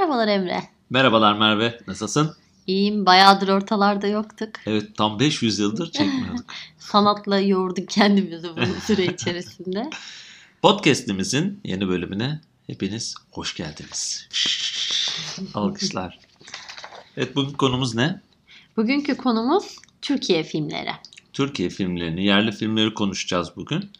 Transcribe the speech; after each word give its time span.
Merhabalar 0.00 0.28
Emre. 0.28 0.62
Merhabalar 0.90 1.38
Merve, 1.38 1.78
nasılsın? 1.86 2.36
İyiyim. 2.66 3.06
Bayağıdır 3.06 3.48
ortalarda 3.48 4.06
yoktuk. 4.06 4.48
Evet, 4.66 4.96
tam 4.96 5.20
500 5.20 5.58
yıldır 5.58 5.92
çekmiyorduk. 5.92 6.44
Sanatla 6.78 7.40
yoğurduk 7.40 7.88
kendimizi 7.88 8.48
bu 8.48 8.80
süre 8.86 9.04
içerisinde. 9.04 9.90
Podcast'imizin 10.62 11.60
yeni 11.64 11.88
bölümüne 11.88 12.40
hepiniz 12.66 13.14
hoş 13.30 13.54
geldiniz. 13.54 14.28
Alkışlar. 15.54 16.18
Evet, 17.16 17.36
bugün 17.36 17.52
konumuz 17.52 17.94
ne? 17.94 18.20
Bugünkü 18.76 19.16
konumuz 19.16 19.76
Türkiye 20.02 20.42
filmleri. 20.42 20.92
Türkiye 21.32 21.68
filmlerini, 21.68 22.24
yerli 22.24 22.52
filmleri 22.52 22.94
konuşacağız 22.94 23.48
bugün. 23.56 23.90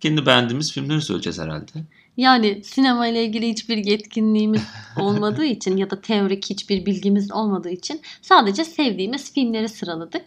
Kendi 0.00 0.26
beğendiğimiz 0.26 0.72
filmleri 0.72 1.02
söyleyeceğiz 1.02 1.38
herhalde. 1.38 1.72
Yani 2.20 2.64
sinema 2.64 3.06
ile 3.06 3.24
ilgili 3.24 3.48
hiçbir 3.48 3.76
yetkinliğimiz 3.76 4.62
olmadığı 4.96 5.44
için 5.44 5.76
ya 5.76 5.90
da 5.90 6.00
teorik 6.00 6.50
hiçbir 6.50 6.86
bilgimiz 6.86 7.32
olmadığı 7.32 7.70
için 7.70 8.00
sadece 8.22 8.64
sevdiğimiz 8.64 9.32
filmleri 9.32 9.68
sıraladık. 9.68 10.22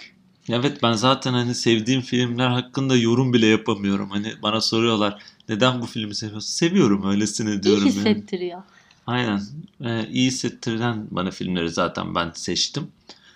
Evet 0.49 0.83
ben 0.83 0.93
zaten 0.93 1.33
hani 1.33 1.55
sevdiğim 1.55 2.01
filmler 2.01 2.47
hakkında 2.47 2.95
yorum 2.95 3.33
bile 3.33 3.47
yapamıyorum. 3.47 4.09
Hani 4.09 4.27
bana 4.43 4.61
soruyorlar 4.61 5.23
neden 5.49 5.81
bu 5.81 5.85
filmi 5.85 6.15
seviyorsun? 6.15 6.53
Seviyorum 6.53 7.09
öylesine 7.09 7.63
diyorum. 7.63 7.83
İyi 7.83 7.89
hissettiriyor. 7.89 8.51
Yani. 8.51 8.63
Aynen. 9.07 9.41
Ee, 9.83 10.07
iyi 10.09 10.27
hissettiren 10.27 11.07
bana 11.11 11.31
filmleri 11.31 11.69
zaten 11.69 12.15
ben 12.15 12.31
seçtim. 12.33 12.87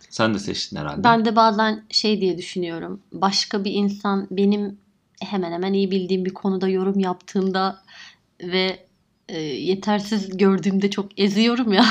Sen 0.09 0.33
de 0.33 0.39
seçtin 0.39 0.77
herhalde. 0.77 1.03
Ben 1.03 1.25
de 1.25 1.35
bazen 1.35 1.83
şey 1.89 2.21
diye 2.21 2.37
düşünüyorum. 2.37 2.99
Başka 3.13 3.63
bir 3.63 3.71
insan 3.71 4.27
benim 4.31 4.77
hemen 5.21 5.51
hemen 5.51 5.73
iyi 5.73 5.91
bildiğim 5.91 6.25
bir 6.25 6.33
konuda 6.33 6.67
yorum 6.67 6.99
yaptığında 6.99 7.81
ve 8.43 8.87
e, 9.29 9.41
yetersiz 9.41 10.37
gördüğümde 10.37 10.89
çok 10.89 11.19
eziyorum 11.19 11.73
ya. 11.73 11.85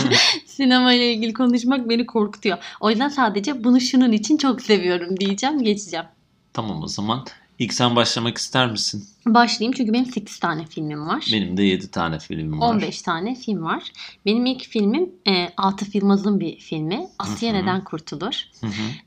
Sinema 0.46 0.92
ile 0.92 1.12
ilgili 1.12 1.32
konuşmak 1.32 1.88
beni 1.88 2.06
korkutuyor. 2.06 2.58
O 2.80 2.90
yüzden 2.90 3.08
sadece 3.08 3.64
bunu 3.64 3.80
şunun 3.80 4.12
için 4.12 4.36
çok 4.36 4.62
seviyorum 4.62 5.20
diyeceğim, 5.20 5.62
geçeceğim. 5.62 6.06
Tamam 6.52 6.82
o 6.82 6.86
zaman. 6.86 7.26
İlk 7.58 7.72
sen 7.74 7.96
başlamak 7.96 8.38
ister 8.38 8.70
misin? 8.70 9.04
Başlayayım 9.26 9.74
çünkü 9.76 9.92
benim 9.92 10.06
8 10.06 10.38
tane 10.38 10.66
filmim 10.66 11.08
var. 11.08 11.28
Benim 11.32 11.56
de 11.56 11.62
7 11.62 11.90
tane 11.90 12.18
filmim 12.18 12.60
var. 12.60 12.74
15 12.74 13.02
tane 13.02 13.34
film 13.34 13.62
var. 13.62 13.92
Benim 14.26 14.46
ilk 14.46 14.64
filmim 14.64 15.10
e, 15.28 15.48
Atıf 15.56 15.94
Yılmaz'ın 15.94 16.40
bir 16.40 16.58
filmi. 16.58 17.06
Asya 17.18 17.52
Hı 17.52 17.56
hı. 17.56 17.62
Neden 17.62 17.84
Kurtulur. 17.84 18.44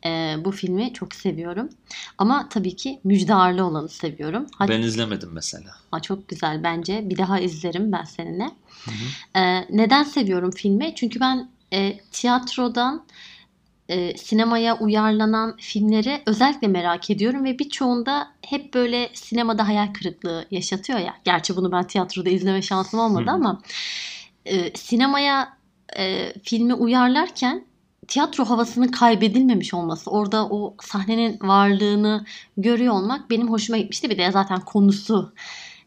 E, 0.05 0.35
bu 0.45 0.51
filmi 0.51 0.93
çok 0.93 1.15
seviyorum. 1.15 1.69
Ama 2.17 2.49
tabii 2.49 2.75
ki 2.75 2.99
müjdarlı 3.03 3.65
olanı 3.65 3.89
seviyorum. 3.89 4.45
Hatta 4.55 4.73
Ben 4.73 4.81
izlemedim 4.81 5.29
mesela. 5.33 5.71
çok 6.01 6.27
güzel 6.29 6.63
bence. 6.63 7.09
Bir 7.09 7.17
daha 7.17 7.39
izlerim 7.39 7.91
ben 7.91 8.03
seninle. 8.03 8.51
E, 9.35 9.41
neden 9.77 10.03
seviyorum 10.03 10.51
filmi? 10.51 10.95
Çünkü 10.95 11.19
ben 11.19 11.49
e, 11.73 11.99
tiyatrodan 12.11 13.05
e, 13.89 14.17
sinemaya 14.17 14.77
uyarlanan 14.77 15.57
filmleri 15.57 16.21
özellikle 16.25 16.67
merak 16.67 17.09
ediyorum 17.09 17.43
ve 17.43 17.59
birçoğunda 17.59 18.27
hep 18.41 18.73
böyle 18.73 19.09
sinemada 19.13 19.67
hayal 19.67 19.93
kırıklığı 19.93 20.45
yaşatıyor 20.51 20.99
ya. 20.99 21.15
Gerçi 21.23 21.55
bunu 21.55 21.71
ben 21.71 21.87
tiyatroda 21.87 22.29
izleme 22.29 22.61
şansım 22.61 22.99
olmadı 22.99 23.29
Hı 23.29 23.33
ama 23.33 23.61
e, 24.45 24.75
sinemaya 24.75 25.57
e, 25.97 26.33
filmi 26.43 26.73
uyarlarken 26.73 27.65
tiyatro 28.07 28.45
havasının 28.45 28.87
kaybedilmemiş 28.87 29.73
olması, 29.73 30.11
orada 30.11 30.47
o 30.49 30.75
sahnenin 30.81 31.39
varlığını 31.41 32.25
görüyor 32.57 32.93
olmak 32.93 33.29
benim 33.29 33.51
hoşuma 33.51 33.77
gitmişti. 33.77 34.09
Bir 34.09 34.17
de 34.17 34.31
zaten 34.31 34.59
konusu 34.59 35.33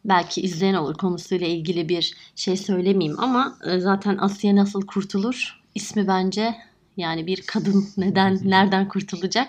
belki 0.05 0.41
izleyen 0.41 0.75
olur 0.75 0.95
konusuyla 0.95 1.47
ilgili 1.47 1.89
bir 1.89 2.15
şey 2.37 2.57
söylemeyeyim 2.57 3.21
ama 3.21 3.59
e, 3.67 3.81
zaten 3.81 4.19
Asiye 4.19 4.57
nasıl 4.57 4.87
kurtulur 4.87 5.61
ismi 5.75 6.09
bence 6.09 6.55
yani 6.97 7.27
bir 7.27 7.43
kadın 7.47 7.89
neden 7.97 8.41
nereden 8.51 8.89
kurtulacak 8.89 9.49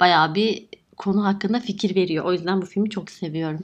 bayağı 0.00 0.34
bir 0.34 0.66
konu 0.96 1.24
hakkında 1.24 1.60
fikir 1.60 1.94
veriyor. 1.94 2.24
O 2.24 2.32
yüzden 2.32 2.62
bu 2.62 2.66
filmi 2.66 2.90
çok 2.90 3.10
seviyorum. 3.10 3.60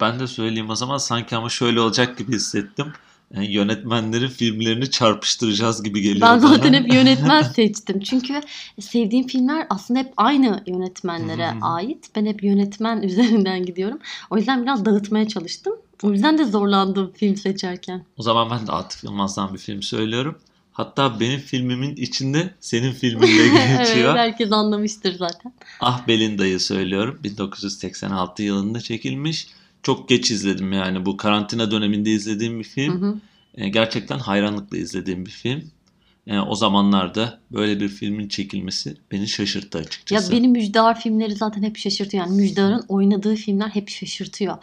Ben 0.00 0.20
de 0.20 0.26
söyleyeyim 0.26 0.70
o 0.70 0.74
zaman 0.74 0.98
sanki 0.98 1.36
ama 1.36 1.48
şöyle 1.48 1.80
olacak 1.80 2.18
gibi 2.18 2.32
hissettim. 2.32 2.86
Yani 3.34 3.52
yönetmenlerin 3.52 4.28
filmlerini 4.28 4.90
çarpıştıracağız 4.90 5.82
gibi 5.82 6.00
geliyor 6.00 6.20
Ben 6.20 6.42
bana. 6.42 6.54
zaten 6.54 6.72
hep 6.72 6.94
yönetmen 6.94 7.42
seçtim. 7.56 8.00
Çünkü 8.00 8.40
sevdiğim 8.80 9.26
filmler 9.26 9.66
aslında 9.70 10.00
hep 10.00 10.12
aynı 10.16 10.62
yönetmenlere 10.66 11.50
ait. 11.62 12.10
Ben 12.16 12.26
hep 12.26 12.44
yönetmen 12.44 13.02
üzerinden 13.02 13.66
gidiyorum. 13.66 13.98
O 14.30 14.36
yüzden 14.36 14.62
biraz 14.62 14.84
dağıtmaya 14.84 15.28
çalıştım. 15.28 15.72
O 16.02 16.12
yüzden 16.12 16.38
de 16.38 16.44
zorlandım 16.44 17.12
film 17.12 17.36
seçerken. 17.36 18.04
O 18.16 18.22
zaman 18.22 18.50
ben 18.50 18.66
de 18.66 18.72
Atıf 18.72 19.04
Yılmaz'dan 19.04 19.54
bir 19.54 19.58
film 19.58 19.82
söylüyorum. 19.82 20.38
Hatta 20.76 21.20
benim 21.20 21.40
filmimin 21.40 21.96
içinde 21.96 22.54
senin 22.60 22.92
filmin 23.00 23.22
de 23.28 23.42
evet, 23.42 23.78
geçiyor. 23.86 24.16
herkes 24.16 24.52
anlamıştır 24.52 25.14
zaten. 25.18 25.52
Ah 25.80 26.06
Belinda'yı 26.08 26.60
söylüyorum. 26.60 27.18
1986 27.24 28.42
yılında 28.42 28.80
çekilmiş. 28.80 29.46
Çok 29.82 30.08
geç 30.08 30.30
izledim 30.30 30.72
yani 30.72 31.06
bu 31.06 31.16
karantina 31.16 31.70
döneminde 31.70 32.10
izlediğim 32.10 32.58
bir 32.58 32.64
Hı 32.64 32.68
film. 32.68 33.02
hı. 33.02 33.14
E, 33.54 33.68
Gerçekten 33.68 34.18
hayranlıkla 34.18 34.76
izlediğim 34.78 35.26
bir 35.26 35.30
film. 35.30 35.70
E, 36.26 36.38
O 36.38 36.54
zamanlarda 36.54 37.40
böyle 37.52 37.80
bir 37.80 37.88
filmin 37.88 38.28
çekilmesi 38.28 38.96
beni 39.12 39.28
şaşırttı 39.28 39.78
Ya 39.78 39.84
açıkçası. 39.84 40.32
beni 40.32 40.48
Müjdar 40.48 41.00
filmleri 41.00 41.34
zaten 41.34 41.62
hep 41.62 41.76
şaşırtıyor. 41.78 42.26
Yani 42.26 42.36
Müjdar'ın 42.36 42.84
oynadığı 42.88 43.34
filmler 43.34 43.68
hep 43.68 43.88
şaşırtıyor. 43.88 44.56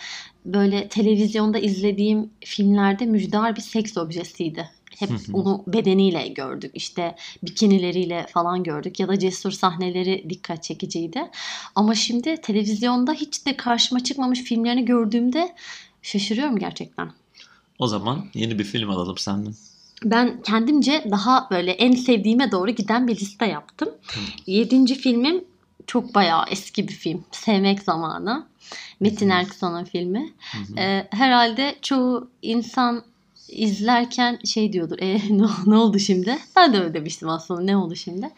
Böyle 0.45 0.87
televizyonda 0.87 1.59
izlediğim 1.59 2.29
filmlerde 2.45 3.05
Müjdar 3.05 3.55
bir 3.55 3.61
seks 3.61 3.97
objesiydi. 3.97 4.69
Hep 4.99 5.09
onu 5.33 5.63
bedeniyle 5.67 6.27
gördük. 6.27 6.71
İşte 6.73 7.15
bikinileriyle 7.43 8.25
falan 8.29 8.63
gördük. 8.63 8.99
Ya 8.99 9.07
da 9.07 9.19
cesur 9.19 9.51
sahneleri 9.51 10.25
dikkat 10.29 10.63
çekiciydi. 10.63 11.21
Ama 11.75 11.95
şimdi 11.95 12.41
televizyonda 12.41 13.13
hiç 13.13 13.45
de 13.45 13.57
karşıma 13.57 14.03
çıkmamış 14.03 14.43
filmlerini 14.43 14.85
gördüğümde 14.85 15.55
şaşırıyorum 16.01 16.59
gerçekten. 16.59 17.11
O 17.79 17.87
zaman 17.87 18.25
yeni 18.33 18.59
bir 18.59 18.63
film 18.63 18.89
alalım 18.89 19.17
senden. 19.17 19.53
Ben 20.03 20.41
kendimce 20.41 21.05
daha 21.11 21.47
böyle 21.51 21.71
en 21.71 21.91
sevdiğime 21.91 22.51
doğru 22.51 22.71
giden 22.71 23.07
bir 23.07 23.15
liste 23.15 23.45
yaptım. 23.45 23.89
Yedinci 24.45 24.95
filmim 24.95 25.43
çok 25.87 26.15
bayağı 26.15 26.45
eski 26.51 26.87
bir 26.87 26.93
film. 26.93 27.25
Sevmek 27.31 27.83
Zamanı. 27.83 28.45
Metin. 28.99 29.29
Erksan'ın 29.29 29.83
filmi. 29.83 30.33
Hı 30.51 30.57
hı. 30.57 30.79
Ee, 30.79 31.07
herhalde 31.11 31.75
çoğu 31.81 32.29
insan 32.41 33.03
izlerken 33.47 34.39
şey 34.45 34.73
diyordur. 34.73 34.99
E, 34.99 35.13
ne, 35.29 35.47
ne 35.65 35.75
oldu 35.75 35.99
şimdi? 35.99 36.37
Ben 36.55 36.73
de 36.73 36.79
öyle 36.79 36.93
demiştim 36.93 37.29
aslında. 37.29 37.61
Ne 37.61 37.77
oldu 37.77 37.95
şimdi? 37.95 38.29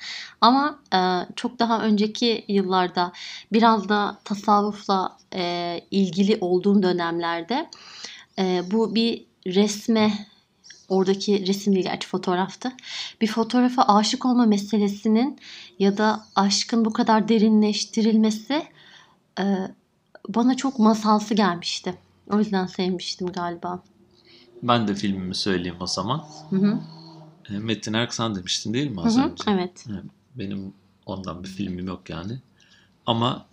Ama 0.41 0.79
e, 0.93 0.99
çok 1.35 1.59
daha 1.59 1.81
önceki 1.81 2.45
yıllarda 2.47 3.11
biraz 3.53 3.89
da 3.89 4.17
tasavvufla 4.23 5.17
e, 5.33 5.81
ilgili 5.91 6.37
olduğum 6.41 6.83
dönemlerde 6.83 7.69
e, 8.39 8.63
bu 8.71 8.95
bir 8.95 9.25
resme 9.47 10.27
oradaki 10.89 11.47
resim 11.47 11.75
değil 11.75 11.85
gerçi 11.85 12.07
fotoğraftı. 12.07 12.71
Bir 13.21 13.27
fotoğrafa 13.27 13.83
aşık 13.83 14.25
olma 14.25 14.45
meselesinin 14.45 15.39
ya 15.79 15.97
da 15.97 16.25
aşkın 16.35 16.85
bu 16.85 16.93
kadar 16.93 17.29
derinleştirilmesi 17.29 18.63
e, 19.39 19.43
bana 20.29 20.57
çok 20.57 20.79
masalsı 20.79 21.33
gelmişti. 21.33 21.95
O 22.31 22.39
yüzden 22.39 22.65
sevmiştim 22.65 23.27
galiba. 23.27 23.83
Ben 24.63 24.87
de 24.87 24.95
filmimi 24.95 25.35
söyleyeyim 25.35 25.77
o 25.79 25.87
zaman. 25.87 26.23
Hı 26.49 26.55
hı. 26.55 26.79
E, 27.49 27.59
Metin 27.59 27.93
Erksan 27.93 28.35
demiştin 28.35 28.73
değil 28.73 28.91
mi 28.91 29.01
Hı 29.01 29.05
az 29.05 29.17
hı, 29.17 29.21
önce? 29.21 29.43
Evet. 29.47 29.85
Benim 30.35 30.73
ondan 31.05 31.43
bir 31.43 31.47
filmim 31.49 31.87
yok 31.87 32.09
yani. 32.09 32.39
Ama 33.05 33.45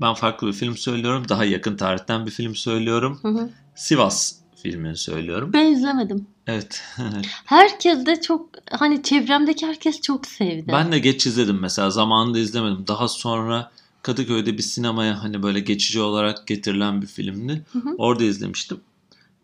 ben 0.00 0.14
farklı 0.14 0.46
bir 0.46 0.52
film 0.52 0.76
söylüyorum. 0.76 1.28
Daha 1.28 1.44
yakın 1.44 1.76
tarihten 1.76 2.26
bir 2.26 2.30
film 2.30 2.54
söylüyorum. 2.54 3.18
Hı 3.22 3.28
hı. 3.28 3.50
Sivas 3.74 4.34
filmini 4.56 4.96
söylüyorum. 4.96 5.52
Ben 5.52 5.66
izlemedim. 5.66 6.26
Evet. 6.46 6.82
Herkes 7.44 8.06
de 8.06 8.20
çok 8.20 8.48
hani 8.70 9.02
çevremdeki 9.02 9.66
herkes 9.66 10.00
çok 10.00 10.26
sevdi. 10.26 10.64
ben 10.68 10.92
de 10.92 10.98
geç 10.98 11.26
izledim 11.26 11.58
mesela. 11.60 11.90
Zamanında 11.90 12.38
izlemedim. 12.38 12.86
Daha 12.86 13.08
sonra 13.08 13.70
Kadıköy'de 14.02 14.58
bir 14.58 14.62
sinemaya 14.62 15.22
hani 15.22 15.42
böyle 15.42 15.60
geçici 15.60 16.00
olarak 16.00 16.46
getirilen 16.46 17.02
bir 17.02 17.06
filmdi. 17.06 17.64
Hı 17.72 17.78
hı. 17.78 17.94
Orada 17.98 18.24
izlemiştim. 18.24 18.80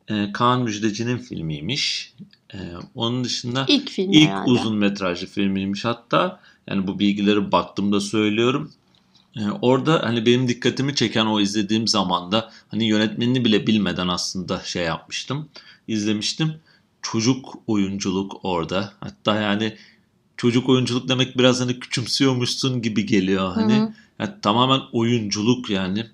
Ee, 0.09 0.33
Kaan 0.33 0.63
Müjdeci'nin 0.63 1.19
filmiymiş. 1.19 2.15
Ee, 2.55 2.59
onun 2.95 3.25
dışında 3.25 3.65
İlk 3.69 3.91
film 3.91 4.13
İlk 4.13 4.29
herhalde. 4.29 4.51
uzun 4.51 4.77
metrajlı 4.77 5.27
filmiymiş 5.27 5.85
hatta. 5.85 6.41
Yani 6.67 6.87
bu 6.87 6.99
bilgileri 6.99 7.53
baktığımda 7.53 8.01
söylüyorum. 8.01 8.73
Ee, 9.37 9.41
orada 9.63 10.03
hani 10.03 10.27
benim 10.27 10.49
dikkatimi 10.49 10.95
çeken 10.95 11.27
o 11.27 11.41
izlediğim 11.41 11.89
zamanda 11.89 12.51
hani 12.69 12.89
yönetmenini 12.89 13.45
bile 13.45 13.67
bilmeden 13.67 14.09
aslında 14.09 14.61
şey 14.65 14.85
yapmıştım. 14.85 15.49
izlemiştim. 15.89 16.55
Çocuk 17.03 17.55
oyunculuk 17.67 18.41
orada. 18.43 18.93
Hatta 19.01 19.41
yani 19.41 19.77
çocuk 20.37 20.69
oyunculuk 20.69 21.09
demek 21.09 21.39
biraz 21.39 21.61
hani 21.61 21.81
küçümsüyormuşsun 21.81 22.83
gibi 22.83 23.07
geliyor. 23.07 23.53
Hani 23.53 23.75
Hı 23.75 23.83
hı. 23.83 23.93
Yani 24.19 24.31
tamamen 24.43 24.81
oyunculuk 24.93 25.71
yani. 25.71 26.07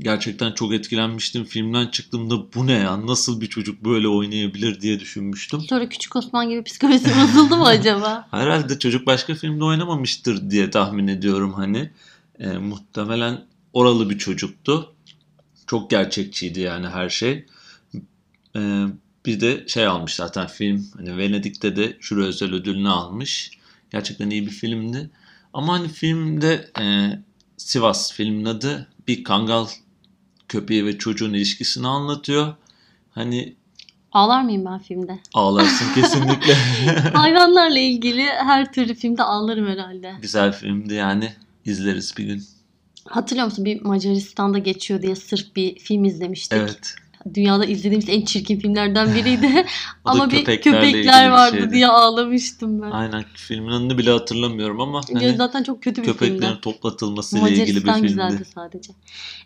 gerçekten 0.00 0.52
çok 0.52 0.74
etkilenmiştim. 0.74 1.44
Filmden 1.44 1.86
çıktığımda 1.86 2.54
bu 2.54 2.66
ne 2.66 2.72
ya 2.72 3.06
nasıl 3.06 3.40
bir 3.40 3.46
çocuk 3.46 3.84
böyle 3.84 4.08
oynayabilir 4.08 4.80
diye 4.80 5.00
düşünmüştüm. 5.00 5.60
Sonra 5.60 5.88
Küçük 5.88 6.16
Osman 6.16 6.48
gibi 6.48 6.62
psikolojisi 6.62 7.10
bozuldu 7.22 7.56
mu 7.56 7.66
acaba? 7.66 8.28
Herhalde 8.30 8.78
çocuk 8.78 9.06
başka 9.06 9.34
filmde 9.34 9.64
oynamamıştır 9.64 10.50
diye 10.50 10.70
tahmin 10.70 11.08
ediyorum 11.08 11.52
hani. 11.52 11.90
E, 12.38 12.46
muhtemelen 12.48 13.44
oralı 13.72 14.10
bir 14.10 14.18
çocuktu. 14.18 14.94
Çok 15.66 15.90
gerçekçiydi 15.90 16.60
yani 16.60 16.88
her 16.88 17.08
şey. 17.08 17.46
E, 18.56 18.84
bir 19.26 19.40
de 19.40 19.68
şey 19.68 19.86
almış 19.86 20.14
zaten 20.14 20.46
film. 20.46 20.86
Hani 20.96 21.18
Venedik'te 21.18 21.76
de 21.76 21.96
Jüri 22.00 22.22
Özel 22.22 22.54
Ödülünü 22.54 22.88
almış. 22.88 23.50
Gerçekten 23.90 24.30
iyi 24.30 24.46
bir 24.46 24.50
filmdi. 24.50 25.10
Ama 25.52 25.72
hani 25.72 25.88
filmde 25.88 26.70
e, 26.80 26.84
Sivas 27.56 28.12
filmin 28.12 28.44
adı 28.44 28.88
bir 29.08 29.24
kangal 29.24 29.66
köpeği 30.48 30.86
ve 30.86 30.98
çocuğun 30.98 31.34
ilişkisini 31.34 31.86
anlatıyor. 31.88 32.54
Hani 33.10 33.54
Ağlar 34.12 34.42
mıyım 34.42 34.64
ben 34.64 34.78
filmde? 34.78 35.18
ağlarsın 35.34 35.86
kesinlikle. 35.94 36.54
Hayvanlarla 37.14 37.78
ilgili 37.78 38.22
her 38.26 38.72
türlü 38.72 38.94
filmde 38.94 39.22
ağlarım 39.22 39.66
herhalde. 39.66 40.12
Güzel 40.22 40.52
filmdi 40.52 40.94
yani. 40.94 41.32
İzleriz 41.64 42.14
bir 42.18 42.24
gün. 42.24 42.42
Hatırlıyor 43.08 43.46
musun 43.46 43.64
bir 43.64 43.82
Macaristan'da 43.82 44.58
geçiyor 44.58 45.02
diye 45.02 45.16
sırf 45.16 45.56
bir 45.56 45.78
film 45.78 46.04
izlemiştik. 46.04 46.58
Evet. 46.58 46.94
Dünyada 47.34 47.64
izlediğimiz 47.64 48.08
en 48.08 48.24
çirkin 48.24 48.58
filmlerden 48.60 49.14
biriydi. 49.14 49.66
Ama 50.04 50.30
bir 50.30 50.44
köpeklerle 50.44 50.80
köpekler 50.92 51.30
vardı 51.30 51.56
şeydi. 51.56 51.72
diye 51.72 51.86
ağlamıştım 51.88 52.82
ben. 52.82 52.90
Aynen 52.90 53.24
filmin 53.34 53.68
adını 53.70 53.98
bile 53.98 54.10
hatırlamıyorum 54.10 54.80
ama 54.80 55.00
Ya 55.08 55.20
hani 55.20 55.36
zaten 55.36 55.62
çok 55.62 55.82
kötü 55.82 56.02
bir 56.02 56.06
filmdi. 56.06 56.18
köpeklerin 56.18 56.56
toplatılmasıyla 56.60 57.48
ilgili 57.48 57.76
bir 57.76 57.92
filmdi. 57.92 58.02
güzeldi 58.02 58.44
sadece. 58.54 58.92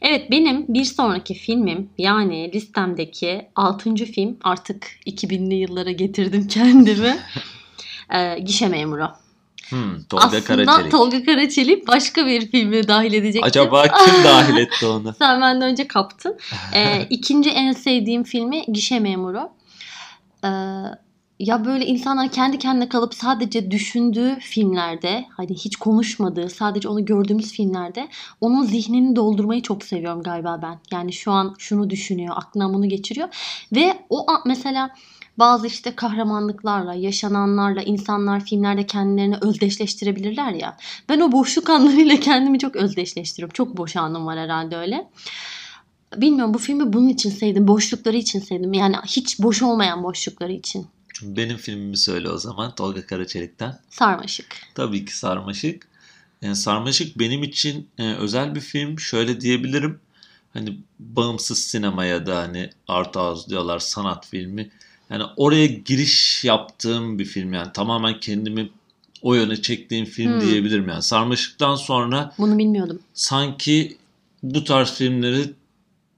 Evet 0.02 0.31
benim 0.31 0.64
bir 0.69 0.84
sonraki 0.84 1.34
filmim 1.34 1.90
yani 1.99 2.52
listemdeki 2.55 3.49
6. 3.55 3.94
film 3.94 4.37
artık 4.44 4.87
2000'li 5.06 5.55
yıllara 5.55 5.90
getirdim 5.90 6.46
kendimi. 6.49 7.17
Ee, 8.14 8.38
Gişe 8.38 8.69
Memuru. 8.69 9.08
Hmm, 9.69 10.03
Tolga 10.09 10.25
Aslında 10.25 10.45
Karaçelik. 10.45 10.91
Tolga 10.91 11.25
Karaçelik 11.25 11.89
başka 11.89 12.27
bir 12.27 12.51
filme 12.51 12.89
dahil 12.89 13.13
edecektim. 13.13 13.45
Acaba 13.45 13.83
kim 13.83 14.15
dahil 14.25 14.57
etti 14.57 14.87
onu? 14.87 15.15
Sen 15.19 15.41
benden 15.41 15.69
önce 15.69 15.89
kaptın. 15.89 16.37
Ee, 16.75 17.07
ikinci 17.11 17.51
en 17.51 17.73
sevdiğim 17.73 18.25
filmi 18.25 18.65
Gişe 18.69 19.01
Memuru. 19.01 19.51
Ee, 20.45 20.49
ya 21.39 21.65
böyle 21.65 21.87
insanlar 21.87 22.31
kendi 22.31 22.59
kendine 22.59 22.89
kalıp 22.89 23.15
sadece 23.15 23.71
düşündüğü 23.71 24.39
filmlerde 24.41 25.25
hani 25.37 25.55
hiç 25.55 25.77
konuşmadığı 25.77 26.51
sadece 26.51 26.89
onu 26.89 27.05
gördüğümüz 27.05 27.53
filmlerde 27.53 28.09
onun 28.41 28.63
zihnini 28.63 29.17
doldurmayı 29.17 29.63
çok 29.63 29.85
seviyorum 29.85 30.23
galiba 30.23 30.61
ben. 30.63 30.79
Yani 30.93 31.13
şu 31.13 31.33
an 31.33 31.55
şunu 31.59 31.91
düşünüyor 31.91 32.35
aklına 32.39 32.75
bunu 32.75 32.89
geçiriyor 32.89 33.29
ve 33.73 33.99
o 34.11 34.27
mesela 34.47 34.91
bazı 35.38 35.67
işte 35.67 35.94
kahramanlıklarla, 35.94 36.94
yaşananlarla 36.94 37.83
insanlar 37.83 38.44
filmlerde 38.44 38.87
kendilerini 38.87 39.37
özdeşleştirebilirler 39.41 40.53
ya. 40.53 40.77
Ben 41.09 41.21
o 41.21 41.33
boşluk 41.33 41.71
anlarıyla 41.71 42.21
kendimi 42.21 42.59
çok 42.59 42.77
özdeşleştiriyorum. 42.77 43.53
Çok 43.53 43.77
boş 43.77 43.97
anım 43.97 44.27
var 44.27 44.38
herhalde 44.38 44.77
öyle. 44.77 45.11
Bilmiyorum 46.17 46.55
bu 46.55 46.59
filmi 46.59 46.93
bunun 46.93 47.09
için 47.09 47.31
sevdim. 47.31 47.69
Boşlukları 47.69 48.17
için 48.17 48.41
sevdim. 48.41 48.73
Yani 48.73 48.97
hiç 49.06 49.38
boş 49.38 49.62
olmayan 49.62 50.03
boşlukları 50.03 50.53
için. 50.53 50.87
Benim 51.23 51.56
filmimi 51.56 51.97
söyle 51.97 52.31
o 52.31 52.39
zaman 52.39 52.75
Tolga 52.75 53.06
Karaçelik'ten. 53.06 53.79
Sarmaşık. 53.91 54.47
Tabii 54.75 55.05
ki 55.05 55.19
Sarmaşık. 55.19 55.89
Yani 56.43 56.56
Sarmaşık 56.56 57.19
benim 57.19 57.43
için 57.43 57.89
e, 57.99 58.15
özel 58.15 58.55
bir 58.55 58.61
film. 58.61 58.99
Şöyle 58.99 59.41
diyebilirim. 59.41 60.00
Hani 60.53 60.79
bağımsız 60.99 61.59
sinemaya 61.59 62.27
da 62.27 62.37
hani 62.37 62.71
art 62.89 63.17
house 63.17 63.50
diyorlar 63.50 63.79
sanat 63.79 64.27
filmi. 64.27 64.71
Yani 65.11 65.23
oraya 65.37 65.67
giriş 65.67 66.44
yaptığım 66.44 67.19
bir 67.19 67.25
film 67.25 67.53
yani 67.53 67.73
tamamen 67.73 68.20
kendimi 68.20 68.70
o 69.23 69.35
yöne 69.35 69.62
çektiğim 69.62 70.05
film 70.05 70.32
Hmm. 70.32 70.41
diyebilirim 70.41 70.88
yani. 70.88 71.03
Sarmaşık'tan 71.03 71.75
sonra 71.76 72.32
Bunu 72.38 72.58
bilmiyordum. 72.58 72.99
sanki 73.14 73.97
bu 74.43 74.64
tarz 74.64 74.93
filmleri 74.94 75.53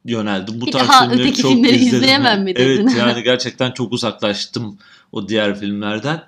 yöneldim. 0.05 0.61
Bu 0.61 0.67
Bir 0.67 0.73
tarz 0.73 0.89
daha 0.89 1.09
filmleri 1.11 1.35
çok 1.35 1.53
filmleri 1.53 1.75
izledim. 1.77 1.97
izleyemem 1.99 2.43
mi 2.43 2.57
dedin? 2.57 2.65
Evet 2.87 2.97
yani 2.99 3.23
gerçekten 3.23 3.71
çok 3.73 3.93
uzaklaştım 3.93 4.79
o 5.13 5.29
diğer 5.29 5.61
filmlerden. 5.61 6.23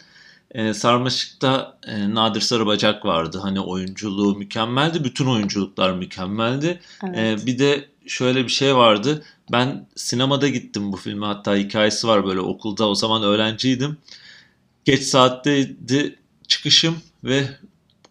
Ee, 0.54 0.74
Sarmaşık'ta 0.74 1.78
e, 1.86 2.14
Nadir 2.14 2.40
Sarıbacak 2.40 3.04
vardı. 3.04 3.38
Hani 3.42 3.60
oyunculuğu 3.60 4.36
mükemmeldi. 4.36 5.04
Bütün 5.04 5.26
oyunculuklar 5.26 5.92
mükemmeldi. 5.92 6.80
Evet. 7.04 7.42
Ee, 7.42 7.46
bir 7.46 7.58
de 7.58 7.84
şöyle 8.06 8.44
bir 8.44 8.52
şey 8.52 8.76
vardı. 8.76 9.22
Ben 9.52 9.86
sinemada 9.96 10.48
gittim 10.48 10.92
bu 10.92 10.96
filme. 10.96 11.26
Hatta 11.26 11.56
hikayesi 11.56 12.08
var 12.08 12.26
böyle 12.26 12.40
okulda. 12.40 12.88
O 12.88 12.94
zaman 12.94 13.22
öğrenciydim. 13.22 13.96
Geç 14.84 15.02
saatteydi 15.02 16.18
çıkışım 16.48 16.96
ve 17.24 17.48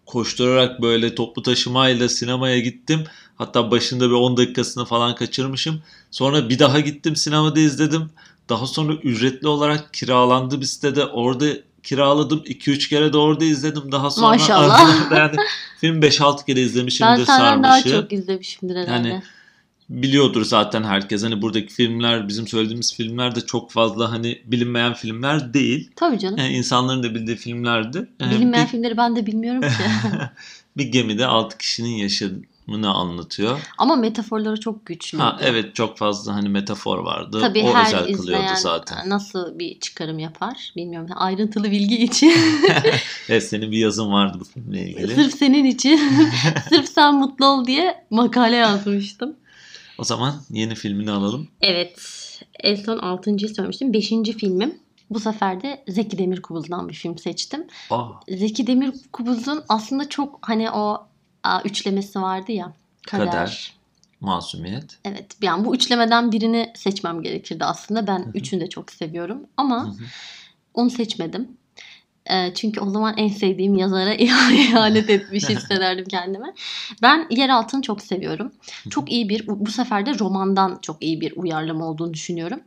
koşturarak 0.06 0.82
böyle 0.82 1.16
toplu 1.16 1.44
taşımayla 1.44 2.10
sinemaya 2.10 2.60
gittim. 2.60 3.04
Hatta 3.36 3.72
başında 3.72 4.10
bir 4.10 4.16
10 4.16 4.38
dakikasını 4.38 4.86
falan 4.86 5.16
kaçırmışım. 5.16 5.82
Sonra 6.12 6.50
bir 6.50 6.60
daha 6.60 6.80
gittim 6.80 7.16
sinemada 7.16 7.60
izledim. 7.60 8.10
Daha 8.50 8.68
sonra 8.68 8.94
ücretli 8.94 9.48
olarak 9.48 9.94
kiralandı 9.94 10.62
bir 10.62 10.66
sitede. 10.66 11.06
Orada 11.06 11.46
kiraladım. 11.84 12.40
2-3 12.40 12.90
kere 12.90 13.14
de 13.14 13.18
orada 13.18 13.46
izledim. 13.46 13.92
Daha 13.92 14.12
sonra 14.12 14.28
Maşallah. 14.28 15.12
yani 15.18 15.36
film 15.82 16.00
5-6 16.00 16.46
kere 16.46 16.56
ben 16.56 16.62
izlemişimdir 16.62 17.26
senden 17.26 17.64
daha 17.64 17.84
çok 17.84 18.14
izlemişimdir 18.14 18.76
herhalde. 18.76 19.08
Yani 19.08 19.24
biliyordur 19.90 20.46
zaten 20.46 20.84
herkes. 20.84 21.24
Hani 21.24 21.42
buradaki 21.42 21.74
filmler, 21.74 22.28
bizim 22.28 22.48
söylediğimiz 22.48 22.96
filmler 22.96 23.36
de 23.36 23.42
çok 23.42 23.72
fazla 23.72 24.12
hani 24.12 24.42
bilinmeyen 24.46 24.94
filmler 24.94 25.54
değil. 25.54 25.92
Tabii 25.96 26.20
canım. 26.20 26.38
Yani 26.38 26.54
insanların 26.54 27.04
da 27.04 27.16
bildiği 27.16 27.36
filmlerdi. 27.36 28.10
Ee, 28.22 28.32
Bilinmeyen 28.32 28.66
bir, 28.66 28.72
filmleri 28.72 28.98
ben 28.98 29.16
de 29.16 29.26
bilmiyorum 29.26 29.62
ki. 29.62 29.68
bir 30.78 30.86
gemide 30.86 31.26
6 31.26 31.58
kişinin 31.58 31.90
yaşamını 31.90 32.94
anlatıyor. 32.94 33.60
Ama 33.78 33.96
metaforları 33.96 34.60
çok 34.60 34.86
güçlü. 34.86 35.18
Ha 35.18 35.38
evet 35.42 35.76
çok 35.76 35.98
fazla 35.98 36.36
hani 36.36 36.50
metafor 36.50 36.98
vardı. 36.98 37.40
Tabii 37.42 37.64
o 37.64 37.74
her 37.74 37.86
özel 37.86 38.14
kılıyordu 38.14 38.52
zaten. 38.56 39.10
nasıl 39.10 39.60
bir 39.60 39.80
çıkarım 39.80 40.20
yapar 40.20 40.74
bilmiyorum. 40.76 41.10
Ayrıntılı 41.16 41.72
bilgi 41.72 42.04
için. 42.04 42.34
evet 43.30 43.44
senin 43.44 43.72
bir 43.72 43.78
yazın 43.78 44.12
vardı 44.12 44.38
bu 44.40 44.44
filmle 44.44 44.90
ilgili. 44.90 45.16
Sırf 45.16 45.38
senin 45.38 45.66
için. 45.66 46.00
Sırf 46.70 46.90
sen 46.90 47.16
mutlu 47.16 47.46
ol 47.46 47.66
diye 47.66 48.06
makale 48.10 48.56
yazmıştım. 48.56 49.36
O 50.00 50.04
zaman 50.04 50.42
yeni 50.50 50.76
filmini 50.76 51.12
alalım. 51.12 51.48
Evet. 51.62 52.00
En 52.60 52.76
son 52.76 52.98
6.yı 52.98 53.50
söylemiştim. 53.50 53.94
5. 53.94 54.10
filmim. 54.10 54.80
Bu 55.10 55.20
sefer 55.20 55.62
de 55.62 55.84
Zeki 55.88 56.18
Demirkubuz'dan 56.18 56.90
bir 56.90 56.94
film 56.94 57.18
seçtim. 57.18 57.68
Aa, 57.90 58.08
Zeki 58.30 58.68
Demirkubuz'un 58.68 59.64
aslında 59.70 60.10
çok 60.10 60.40
hani 60.42 60.72
o 60.72 61.08
a, 61.44 61.62
üçlemesi 61.62 62.22
vardı 62.22 62.52
ya. 62.52 62.74
Kader. 63.08 63.26
Kader. 63.26 63.74
Masumiyet. 64.20 64.98
Evet. 65.06 65.38
Yani 65.42 65.66
bu 65.66 65.76
üçlemeden 65.76 66.32
birini 66.32 66.74
seçmem 66.76 67.22
gerekirdi 67.22 67.66
aslında. 67.66 68.08
Ben 68.08 68.32
üçünü 68.34 68.62
de 68.62 68.70
çok 68.70 68.92
seviyorum. 68.92 69.48
Ama 69.58 69.96
onu 70.74 70.90
seçmedim. 70.90 71.58
Çünkü 72.56 72.80
o 72.80 72.90
zaman 72.90 73.14
en 73.18 73.28
sevdiğim 73.28 73.76
yazara 73.76 74.14
ihanet 74.54 75.10
etmiş 75.10 75.50
hissederdim 75.50 76.06
kendime. 76.10 76.54
Ben 77.02 77.28
Yeraltı'nı 77.30 77.82
çok 77.82 78.02
seviyorum. 78.02 78.52
Çok 78.90 79.12
iyi 79.12 79.30
bir, 79.30 79.48
bu 79.48 79.72
sefer 79.72 80.06
de 80.06 80.20
romandan 80.20 80.80
çok 80.82 81.04
iyi 81.04 81.22
bir 81.22 81.34
uyarlama 81.36 81.86
olduğunu 81.86 82.14
düşünüyorum. 82.14 82.60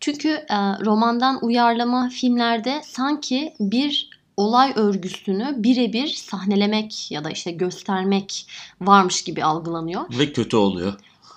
Çünkü 0.00 0.46
romandan 0.84 1.44
uyarlama 1.44 2.08
filmlerde 2.08 2.80
sanki 2.84 3.54
bir 3.60 4.10
olay 4.36 4.72
örgüsünü 4.76 5.54
birebir 5.56 6.06
sahnelemek 6.06 7.10
ya 7.10 7.24
da 7.24 7.30
işte 7.30 7.50
göstermek 7.50 8.46
varmış 8.80 9.24
gibi 9.24 9.44
algılanıyor 9.44 10.18
Ve 10.18 10.32
kötü 10.32 10.56
oluyor. 10.56 10.94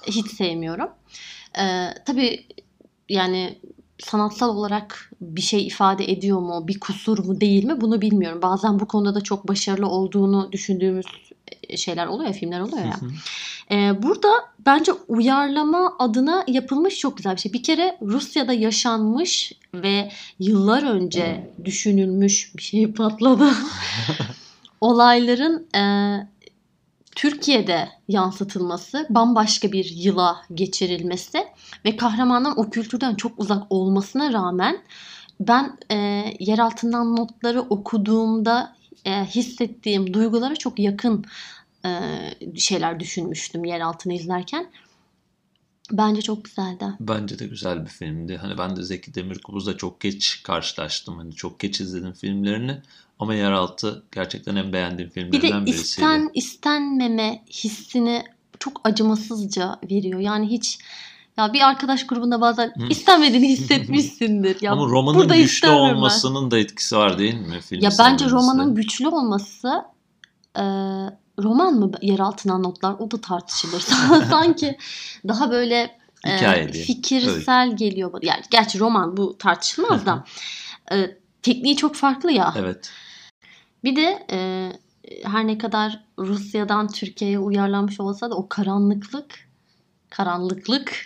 hiç 0.07 0.27
sevmiyorum. 0.27 0.89
Ee, 1.59 1.87
tabii 2.05 2.45
yani 3.09 3.59
sanatsal 3.99 4.57
olarak 4.57 5.11
bir 5.21 5.41
şey 5.41 5.67
ifade 5.67 6.11
ediyor 6.11 6.39
mu, 6.39 6.67
bir 6.67 6.79
kusur 6.79 7.25
mu 7.25 7.41
değil 7.41 7.63
mi 7.63 7.81
bunu 7.81 8.01
bilmiyorum. 8.01 8.41
Bazen 8.41 8.79
bu 8.79 8.87
konuda 8.87 9.15
da 9.15 9.21
çok 9.21 9.47
başarılı 9.47 9.87
olduğunu 9.87 10.51
düşündüğümüz 10.51 11.05
şeyler 11.75 12.07
oluyor 12.07 12.27
ya, 12.27 12.33
filmler 12.33 12.59
oluyor 12.59 12.85
ya. 12.85 12.99
Ee, 13.71 14.03
burada 14.03 14.29
bence 14.65 14.91
uyarlama 15.07 15.95
adına 15.99 16.43
yapılmış 16.47 16.99
çok 16.99 17.17
güzel 17.17 17.35
bir 17.35 17.41
şey. 17.41 17.53
Bir 17.53 17.63
kere 17.63 17.97
Rusya'da 18.01 18.53
yaşanmış 18.53 19.53
ve 19.73 20.11
yıllar 20.39 20.83
önce 20.83 21.51
düşünülmüş 21.65 22.51
bir 22.57 22.61
şey 22.61 22.91
patladı. 22.91 23.49
Olayların 24.81 25.67
e, 25.75 25.83
Türkiye'de 27.15 27.89
yansıtılması, 28.07 29.07
bambaşka 29.09 29.71
bir 29.71 29.85
yıla 29.95 30.41
geçirilmesi 30.53 31.47
ve 31.85 31.97
kahramanın 31.97 32.53
o 32.55 32.69
kültürden 32.69 33.15
çok 33.15 33.39
uzak 33.39 33.63
olmasına 33.69 34.33
rağmen 34.33 34.83
ben 35.39 35.77
e, 35.91 35.95
yer 36.39 36.59
altından 36.59 37.15
notları 37.15 37.61
okuduğumda 37.61 38.75
e, 39.05 39.25
hissettiğim 39.25 40.13
duygulara 40.13 40.55
çok 40.55 40.79
yakın 40.79 41.25
e, 41.85 41.89
şeyler 42.55 42.99
düşünmüştüm 42.99 43.65
yer 43.65 43.79
altını 43.79 44.13
izlerken. 44.13 44.71
Bence 45.91 46.21
çok 46.21 46.45
güzeldi. 46.45 46.85
Bence 46.99 47.39
de 47.39 47.47
güzel 47.47 47.85
bir 47.85 47.89
filmdi. 47.89 48.37
Hani 48.37 48.57
ben 48.57 48.75
de 48.75 48.83
Zeki 48.83 49.15
Demirkubuz'la 49.15 49.77
çok 49.77 50.01
geç 50.01 50.43
karşılaştım. 50.43 51.17
Hani 51.17 51.35
çok 51.35 51.59
geç 51.59 51.81
izledim 51.81 52.13
filmlerini. 52.13 52.81
Ama 53.19 53.35
Yeraltı 53.35 54.03
gerçekten 54.11 54.55
en 54.55 54.73
beğendiğim 54.73 55.11
Bir 55.15 55.31
de 55.31 55.31
birisiydi. 55.31 55.69
isten 55.69 56.29
istenmeme 56.33 57.43
hissini 57.49 58.23
çok 58.59 58.81
acımasızca 58.83 59.79
veriyor. 59.91 60.19
Yani 60.19 60.47
hiç 60.47 60.79
ya 61.37 61.53
bir 61.53 61.61
arkadaş 61.61 62.07
grubunda 62.07 62.41
bazen 62.41 62.73
istenmediğini 62.89 63.49
hissetmişsindir. 63.49 64.61
Ya 64.61 64.71
Ama 64.71 64.85
romanın 64.85 65.19
burada 65.19 65.35
güçlü 65.35 65.45
istemem 65.45 65.75
ben. 65.77 65.95
olmasının 65.95 66.51
da 66.51 66.59
etkisi 66.59 66.97
var 66.97 67.17
değil 67.17 67.33
mi? 67.33 67.61
Film 67.61 67.81
Ya 67.81 67.89
bence 67.99 68.29
romanın 68.29 68.75
güçlü 68.75 69.07
olması 69.07 69.85
e, 70.57 70.63
roman 71.39 71.73
mı 71.73 71.91
yer 72.01 72.19
altından 72.19 72.63
notlar 72.63 72.95
o 72.99 73.11
da 73.11 73.21
tartışılır. 73.21 73.79
Sanki 74.29 74.77
daha 75.27 75.51
böyle 75.51 75.97
e, 76.25 76.71
fikirsel 76.71 77.77
geliyor 77.77 78.13
bana. 78.13 78.21
Yani 78.23 78.41
gerçi 78.51 78.79
roman 78.79 79.17
bu 79.17 79.37
tartışılmaz 79.37 80.05
da 80.05 80.25
e, 80.91 81.17
tekniği 81.41 81.77
çok 81.77 81.95
farklı 81.95 82.31
ya. 82.31 82.53
Evet. 82.57 82.91
Bir 83.85 83.95
de 83.95 84.25
e, 84.31 84.71
her 85.23 85.47
ne 85.47 85.57
kadar 85.57 86.03
Rusya'dan 86.19 86.87
Türkiye'ye 86.87 87.39
uyarlanmış 87.39 87.99
olsa 87.99 88.29
da 88.29 88.35
o 88.35 88.49
karanlıklık 88.49 89.45
karanlıklık 90.09 91.05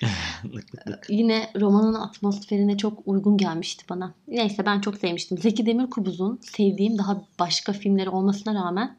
yine 1.09 1.51
romanın 1.59 1.93
atmosferine 1.93 2.77
çok 2.77 2.99
uygun 3.05 3.37
gelmişti 3.37 3.85
bana. 3.89 4.13
Neyse 4.27 4.65
ben 4.65 4.81
çok 4.81 4.97
sevmiştim. 4.97 5.37
Zeki 5.37 5.65
Demirkubuz'un 5.65 6.39
sevdiğim 6.41 6.97
daha 6.97 7.21
başka 7.39 7.73
filmleri 7.73 8.09
olmasına 8.09 8.53
rağmen 8.53 8.97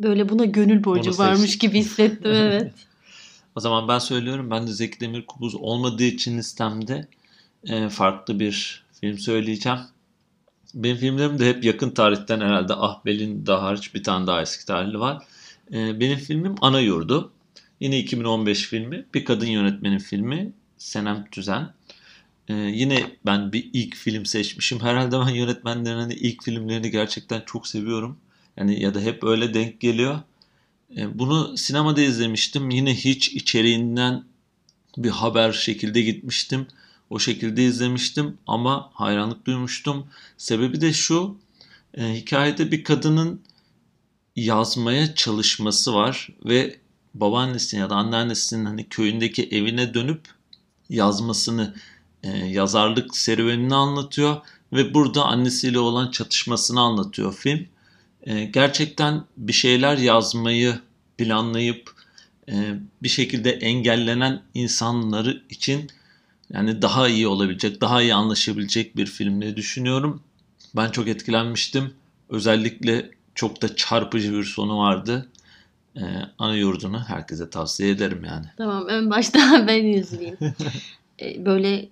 böyle 0.00 0.28
buna 0.28 0.44
gönül 0.44 0.84
borcu 0.84 1.10
Onu 1.10 1.18
varmış 1.18 1.50
seçtim. 1.50 1.70
gibi 1.70 1.78
hissettim 1.78 2.32
evet. 2.34 2.72
O 3.56 3.60
zaman 3.60 3.88
ben 3.88 3.98
söylüyorum. 3.98 4.50
Ben 4.50 4.66
de 4.66 4.72
Zeki 4.72 5.00
Demirkubuz 5.00 5.54
olmadığı 5.54 6.04
için 6.04 6.38
listemde 6.38 7.08
e, 7.64 7.88
farklı 7.88 8.40
bir 8.40 8.84
film 9.00 9.18
söyleyeceğim. 9.18 9.78
Benim 10.74 10.96
filmlerim 10.96 11.38
de 11.38 11.48
hep 11.48 11.64
yakın 11.64 11.90
tarihten 11.90 12.40
herhalde 12.40 12.74
Ahbel'in 12.74 13.46
daha 13.46 13.62
hariç 13.62 13.94
bir 13.94 14.02
tane 14.02 14.26
daha 14.26 14.42
eski 14.42 14.66
tarihli 14.66 15.00
var. 15.00 15.22
E, 15.72 16.00
benim 16.00 16.18
filmim 16.18 16.54
Ana 16.60 16.80
Yurdu. 16.80 17.32
Yine 17.80 17.98
2015 17.98 18.62
filmi. 18.66 19.06
Bir 19.14 19.24
kadın 19.24 19.46
yönetmenin 19.46 19.98
filmi. 19.98 20.52
Senem 20.78 21.26
Tüzen. 21.30 21.74
E, 22.48 22.54
yine 22.54 23.16
ben 23.26 23.52
bir 23.52 23.70
ilk 23.72 23.96
film 23.96 24.26
seçmişim. 24.26 24.80
Herhalde 24.80 25.20
ben 25.20 25.28
yönetmenlerin 25.28 25.96
hani 25.98 26.14
ilk 26.14 26.42
filmlerini 26.44 26.90
gerçekten 26.90 27.42
çok 27.46 27.66
seviyorum. 27.66 28.18
Yani 28.56 28.82
ya 28.82 28.94
da 28.94 29.00
hep 29.00 29.24
öyle 29.24 29.54
denk 29.54 29.80
geliyor. 29.80 30.20
E, 30.96 31.18
Bunu 31.18 31.56
sinemada 31.56 32.00
izlemiştim. 32.00 32.70
Yine 32.70 32.94
hiç 32.94 33.28
içeriğinden 33.28 34.24
bir 34.96 35.10
haber 35.10 35.52
şekilde 35.52 36.02
gitmiştim. 36.02 36.66
O 37.10 37.18
şekilde 37.18 37.64
izlemiştim 37.64 38.38
ama 38.46 38.90
hayranlık 38.94 39.46
duymuştum. 39.46 40.06
Sebebi 40.38 40.80
de 40.80 40.92
şu. 40.92 41.36
e, 41.94 42.14
hikayede 42.14 42.72
bir 42.72 42.84
kadının 42.84 43.40
yazmaya 44.36 45.14
çalışması 45.14 45.94
var 45.94 46.28
ve 46.44 46.76
babaannesinin 47.14 47.80
ya 47.80 47.90
da 47.90 47.96
anneannesinin 47.96 48.64
hani 48.64 48.88
köyündeki 48.88 49.48
evine 49.52 49.94
dönüp 49.94 50.20
yazmasını, 50.88 51.74
e, 52.22 52.28
yazarlık 52.36 53.16
serüvenini 53.16 53.74
anlatıyor 53.74 54.36
ve 54.72 54.94
burada 54.94 55.24
annesiyle 55.24 55.78
olan 55.78 56.10
çatışmasını 56.10 56.80
anlatıyor 56.80 57.34
film. 57.34 57.66
E, 58.22 58.44
gerçekten 58.44 59.24
bir 59.36 59.52
şeyler 59.52 59.98
yazmayı 59.98 60.80
planlayıp 61.18 61.94
e, 62.48 62.74
bir 63.02 63.08
şekilde 63.08 63.50
engellenen 63.50 64.42
insanları 64.54 65.42
için 65.50 65.90
yani 66.52 66.82
daha 66.82 67.08
iyi 67.08 67.28
olabilecek, 67.28 67.80
daha 67.80 68.02
iyi 68.02 68.14
anlaşabilecek 68.14 68.96
bir 68.96 69.06
film 69.06 69.42
diye 69.42 69.56
düşünüyorum. 69.56 70.22
Ben 70.76 70.90
çok 70.90 71.08
etkilenmiştim. 71.08 71.94
Özellikle 72.28 73.10
çok 73.34 73.62
da 73.62 73.76
çarpıcı 73.76 74.32
bir 74.32 74.44
sonu 74.44 74.78
vardı. 74.78 75.28
E, 75.96 76.02
ana 76.38 76.56
yurdunu 76.56 76.98
herkese 76.98 77.50
tavsiye 77.50 77.90
ederim 77.90 78.24
yani. 78.24 78.46
Tamam 78.56 78.86
ön 78.88 79.10
başta 79.10 79.64
ben 79.66 79.84
izleyeyim. 79.84 80.38
E, 81.22 81.44
böyle 81.44 81.88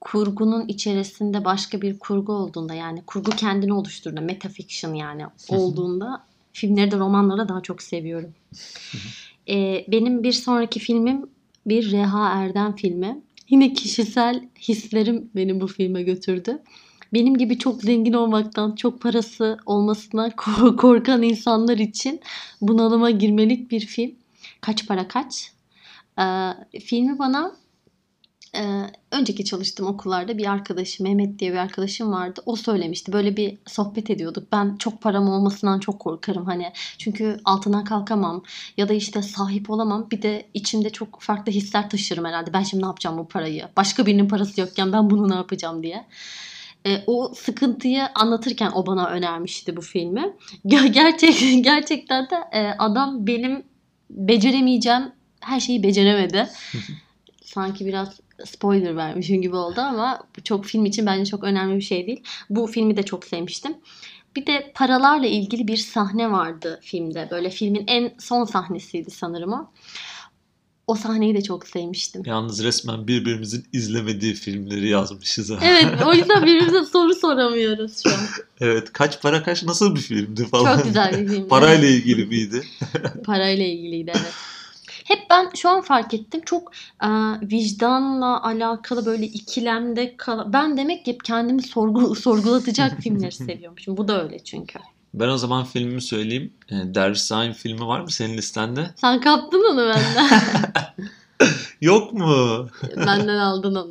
kurgunun 0.00 0.68
içerisinde 0.68 1.44
başka 1.44 1.82
bir 1.82 1.98
kurgu 1.98 2.32
olduğunda 2.32 2.74
yani 2.74 3.02
kurgu 3.06 3.30
kendini 3.30 3.72
oluşturduğunda 3.72 4.20
metafiction 4.20 4.94
yani 4.94 5.26
olduğunda 5.48 6.22
filmleri 6.52 6.90
de 6.90 6.98
romanları 6.98 7.48
daha 7.48 7.60
çok 7.60 7.82
seviyorum. 7.82 8.34
E, 9.48 9.84
benim 9.88 10.22
bir 10.22 10.32
sonraki 10.32 10.80
filmim 10.80 11.26
bir 11.66 11.92
Reha 11.92 12.28
Erdem 12.28 12.76
filmi. 12.76 13.20
Yine 13.48 13.72
kişisel 13.72 14.48
hislerim 14.60 15.30
beni 15.36 15.60
bu 15.60 15.66
filme 15.66 16.02
götürdü. 16.02 16.62
Benim 17.12 17.36
gibi 17.36 17.58
çok 17.58 17.82
zengin 17.82 18.12
olmaktan, 18.12 18.74
çok 18.74 19.00
parası 19.00 19.58
olmasına 19.66 20.28
ko- 20.36 20.76
korkan 20.76 21.22
insanlar 21.22 21.78
için 21.78 22.20
bunalıma 22.60 23.10
girmelik 23.10 23.70
bir 23.70 23.80
film. 23.80 24.10
Kaç 24.60 24.86
para 24.86 25.08
kaç? 25.08 25.52
Ee, 26.20 26.78
filmi 26.80 27.18
bana 27.18 27.56
e, 28.54 28.82
önceki 29.10 29.44
çalıştığım 29.44 29.86
okullarda 29.86 30.38
bir 30.38 30.46
arkadaşım 30.46 31.06
Mehmet 31.06 31.38
diye 31.38 31.52
bir 31.52 31.56
arkadaşım 31.56 32.12
vardı. 32.12 32.40
O 32.46 32.56
söylemişti. 32.56 33.12
Böyle 33.12 33.36
bir 33.36 33.58
sohbet 33.66 34.10
ediyorduk. 34.10 34.52
Ben 34.52 34.76
çok 34.76 35.00
param 35.02 35.28
olmasından 35.28 35.80
çok 35.80 36.00
korkarım 36.00 36.44
hani. 36.44 36.72
Çünkü 36.98 37.40
altından 37.44 37.84
kalkamam 37.84 38.42
ya 38.76 38.88
da 38.88 38.92
işte 38.92 39.22
sahip 39.22 39.70
olamam. 39.70 40.10
Bir 40.10 40.22
de 40.22 40.46
içimde 40.54 40.90
çok 40.90 41.20
farklı 41.20 41.52
hisler 41.52 41.90
taşırım 41.90 42.24
herhalde. 42.24 42.52
Ben 42.52 42.62
şimdi 42.62 42.82
ne 42.82 42.86
yapacağım 42.86 43.18
bu 43.18 43.28
parayı? 43.28 43.68
Başka 43.76 44.06
birinin 44.06 44.28
parası 44.28 44.60
yokken 44.60 44.92
ben 44.92 45.10
bunu 45.10 45.30
ne 45.30 45.34
yapacağım 45.34 45.82
diye. 45.82 46.06
E, 46.86 47.02
o 47.06 47.32
sıkıntıyı 47.34 48.06
anlatırken 48.14 48.70
o 48.74 48.86
bana 48.86 49.06
önermişti 49.08 49.76
bu 49.76 49.80
filmi. 49.80 50.32
Ger- 50.66 50.92
Gerçek 50.92 51.64
gerçekten 51.64 52.30
de 52.30 52.36
e, 52.52 52.68
adam 52.78 53.26
benim 53.26 53.62
beceremeyeceğim 54.10 55.12
her 55.40 55.60
şeyi 55.60 55.82
beceremedi. 55.82 56.48
Sanki 57.44 57.86
biraz 57.86 58.20
spoiler 58.44 58.96
vermişim 58.96 59.42
gibi 59.42 59.56
oldu 59.56 59.80
ama 59.80 60.22
çok 60.44 60.64
film 60.64 60.84
için 60.84 61.06
bence 61.06 61.30
çok 61.30 61.44
önemli 61.44 61.76
bir 61.76 61.80
şey 61.80 62.06
değil. 62.06 62.22
Bu 62.50 62.66
filmi 62.66 62.96
de 62.96 63.02
çok 63.02 63.24
sevmiştim. 63.24 63.76
Bir 64.36 64.46
de 64.46 64.72
paralarla 64.74 65.26
ilgili 65.26 65.68
bir 65.68 65.76
sahne 65.76 66.32
vardı 66.32 66.80
filmde. 66.82 67.28
Böyle 67.30 67.50
filmin 67.50 67.84
en 67.86 68.14
son 68.18 68.44
sahnesiydi 68.44 69.10
sanırım 69.10 69.52
o. 69.52 69.70
O 70.86 70.94
sahneyi 70.94 71.34
de 71.34 71.42
çok 71.42 71.66
sevmiştim. 71.66 72.22
Yalnız 72.26 72.64
resmen 72.64 73.08
birbirimizin 73.08 73.66
izlemediği 73.72 74.34
filmleri 74.34 74.88
yazmışız. 74.88 75.50
ha. 75.50 75.58
Evet 75.62 76.02
o 76.06 76.14
yüzden 76.14 76.42
birbirimize 76.46 76.84
soru 76.84 77.14
soramıyoruz 77.14 78.02
şu 78.02 78.10
an. 78.10 78.20
Evet. 78.60 78.92
Kaç 78.92 79.22
para 79.22 79.42
kaç 79.42 79.62
nasıl 79.64 79.94
bir 79.94 80.00
filmdi 80.00 80.46
falan. 80.46 80.76
Çok 80.76 80.84
güzel 80.86 81.20
bir 81.20 81.28
film. 81.28 81.48
Parayla 81.48 81.88
ilgili 81.88 82.26
miydi? 82.26 82.62
Parayla 83.24 83.64
ilgiliydi 83.64 84.12
evet. 84.14 84.32
Hep 85.06 85.30
ben 85.30 85.50
şu 85.54 85.68
an 85.68 85.80
fark 85.80 86.14
ettim 86.14 86.40
çok 86.46 86.72
e, 87.02 87.08
vicdanla 87.42 88.42
alakalı 88.42 89.06
böyle 89.06 89.26
ikilemde 89.26 90.16
kal 90.16 90.52
ben 90.52 90.76
demek 90.76 91.04
ki 91.04 91.12
hep 91.12 91.24
kendimi 91.24 91.62
sorgu 91.62 92.14
sorgulatacak 92.20 93.00
filmleri 93.00 93.32
seviyormuşum. 93.32 93.96
Bu 93.96 94.08
da 94.08 94.24
öyle 94.24 94.38
çünkü. 94.44 94.78
Ben 95.14 95.28
o 95.28 95.38
zaman 95.38 95.64
filmimi 95.64 96.02
söyleyeyim. 96.02 96.52
E, 96.68 96.74
Derviş 96.74 97.22
Zaim 97.22 97.52
filmi 97.52 97.86
var 97.86 98.00
mı 98.00 98.10
senin 98.10 98.36
listende? 98.36 98.90
Sen 98.96 99.20
kaptın 99.20 99.64
onu 99.72 99.88
benden. 99.94 100.30
Yok 101.80 102.12
mu? 102.12 102.68
benden 102.96 103.38
aldın 103.38 103.74
onu. 103.74 103.90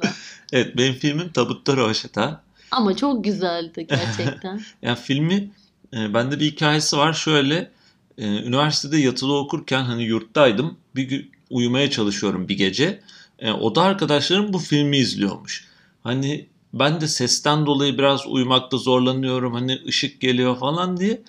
Evet 0.53 0.77
benim 0.77 0.93
filmim 0.93 1.31
Tabutta 1.31 1.77
Roşeta. 1.77 2.41
Ama 2.71 2.95
çok 2.95 3.23
güzeldi 3.23 3.87
gerçekten. 3.89 4.61
Yani 4.81 4.97
filmi 4.97 5.51
e, 5.93 6.13
bende 6.13 6.39
bir 6.39 6.45
hikayesi 6.45 6.97
var. 6.97 7.13
Şöyle 7.13 7.71
e, 8.17 8.27
üniversitede 8.27 8.97
yatılı 8.97 9.37
okurken 9.37 9.83
hani 9.83 10.03
yurttaydım. 10.03 10.77
Bir 10.95 11.03
gün 11.03 11.31
uyumaya 11.49 11.91
çalışıyorum 11.91 12.49
bir 12.49 12.57
gece. 12.57 12.99
E, 13.39 13.51
oda 13.51 13.81
arkadaşlarım 13.81 14.53
bu 14.53 14.59
filmi 14.59 14.97
izliyormuş. 14.97 15.67
Hani 16.03 16.47
ben 16.73 17.01
de 17.01 17.07
sesten 17.07 17.65
dolayı 17.65 17.97
biraz 17.97 18.27
uyumakta 18.27 18.77
zorlanıyorum. 18.77 19.53
Hani 19.53 19.79
ışık 19.87 20.21
geliyor 20.21 20.59
falan 20.59 20.97
diye. 20.97 21.21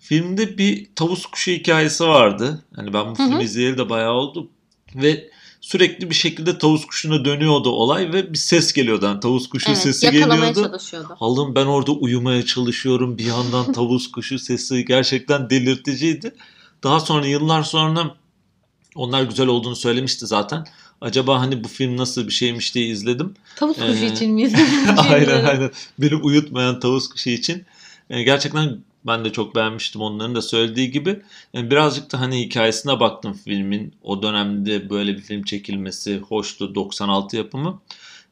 Filmde 0.00 0.58
bir 0.58 0.86
tavus 0.96 1.26
kuşu 1.26 1.50
hikayesi 1.50 2.04
vardı. 2.04 2.62
Hani 2.76 2.92
ben 2.92 3.10
bu 3.10 3.14
filmi 3.14 3.42
izleyeli 3.42 3.78
de 3.78 3.90
bayağı 3.90 4.12
oldu. 4.12 4.48
Ve 4.94 5.30
sürekli 5.64 6.10
bir 6.10 6.14
şekilde 6.14 6.58
tavus 6.58 6.86
kuşuna 6.86 7.24
dönüyordu 7.24 7.70
olay 7.70 8.12
ve 8.12 8.32
bir 8.32 8.38
ses 8.38 8.72
geliyordu. 8.72 9.04
Yani 9.04 9.20
tavus 9.20 9.48
kuşu 9.48 9.68
evet, 9.68 9.78
sesi 9.78 10.10
geliyordu. 10.10 10.62
çalışıyordu. 10.62 11.16
Allah'ım 11.20 11.54
ben 11.54 11.66
orada 11.66 11.92
uyumaya 11.92 12.44
çalışıyorum. 12.44 13.18
Bir 13.18 13.24
yandan 13.24 13.72
tavus 13.72 14.10
kuşu 14.10 14.38
sesi 14.38 14.84
gerçekten 14.84 15.50
delirticiydi. 15.50 16.34
Daha 16.82 17.00
sonra 17.00 17.26
yıllar 17.26 17.62
sonra 17.62 18.14
onlar 18.94 19.22
güzel 19.22 19.46
olduğunu 19.46 19.76
söylemişti 19.76 20.26
zaten. 20.26 20.66
Acaba 21.00 21.40
hani 21.40 21.64
bu 21.64 21.68
film 21.68 21.96
nasıl 21.96 22.26
bir 22.26 22.32
şeymiş 22.32 22.74
diye 22.74 22.86
izledim. 22.86 23.34
Tavus 23.56 23.76
kuşu 23.76 24.04
Ee, 24.04 24.06
için 24.06 24.34
mi 24.34 24.42
izledin? 24.42 24.86
aynen 24.96 25.44
aynen. 25.44 25.70
Beni 25.98 26.14
uyutmayan 26.14 26.80
tavus 26.80 27.08
kuşu 27.08 27.30
için. 27.30 27.64
Ee, 28.10 28.22
gerçekten 28.22 28.78
Ben 29.06 29.24
de 29.24 29.32
çok 29.32 29.54
beğenmiştim 29.54 30.00
onların 30.00 30.34
da 30.34 30.42
söylediği 30.42 30.90
gibi. 30.90 31.22
Yani 31.52 31.70
birazcık 31.70 32.12
da 32.12 32.20
hani 32.20 32.40
hikayesine 32.40 33.00
baktım 33.00 33.32
filmin. 33.44 33.94
O 34.02 34.22
dönemde 34.22 34.90
böyle 34.90 35.16
bir 35.16 35.22
film 35.22 35.42
çekilmesi 35.42 36.18
hoştu. 36.18 36.74
96 36.74 37.36
yapımı. 37.36 37.80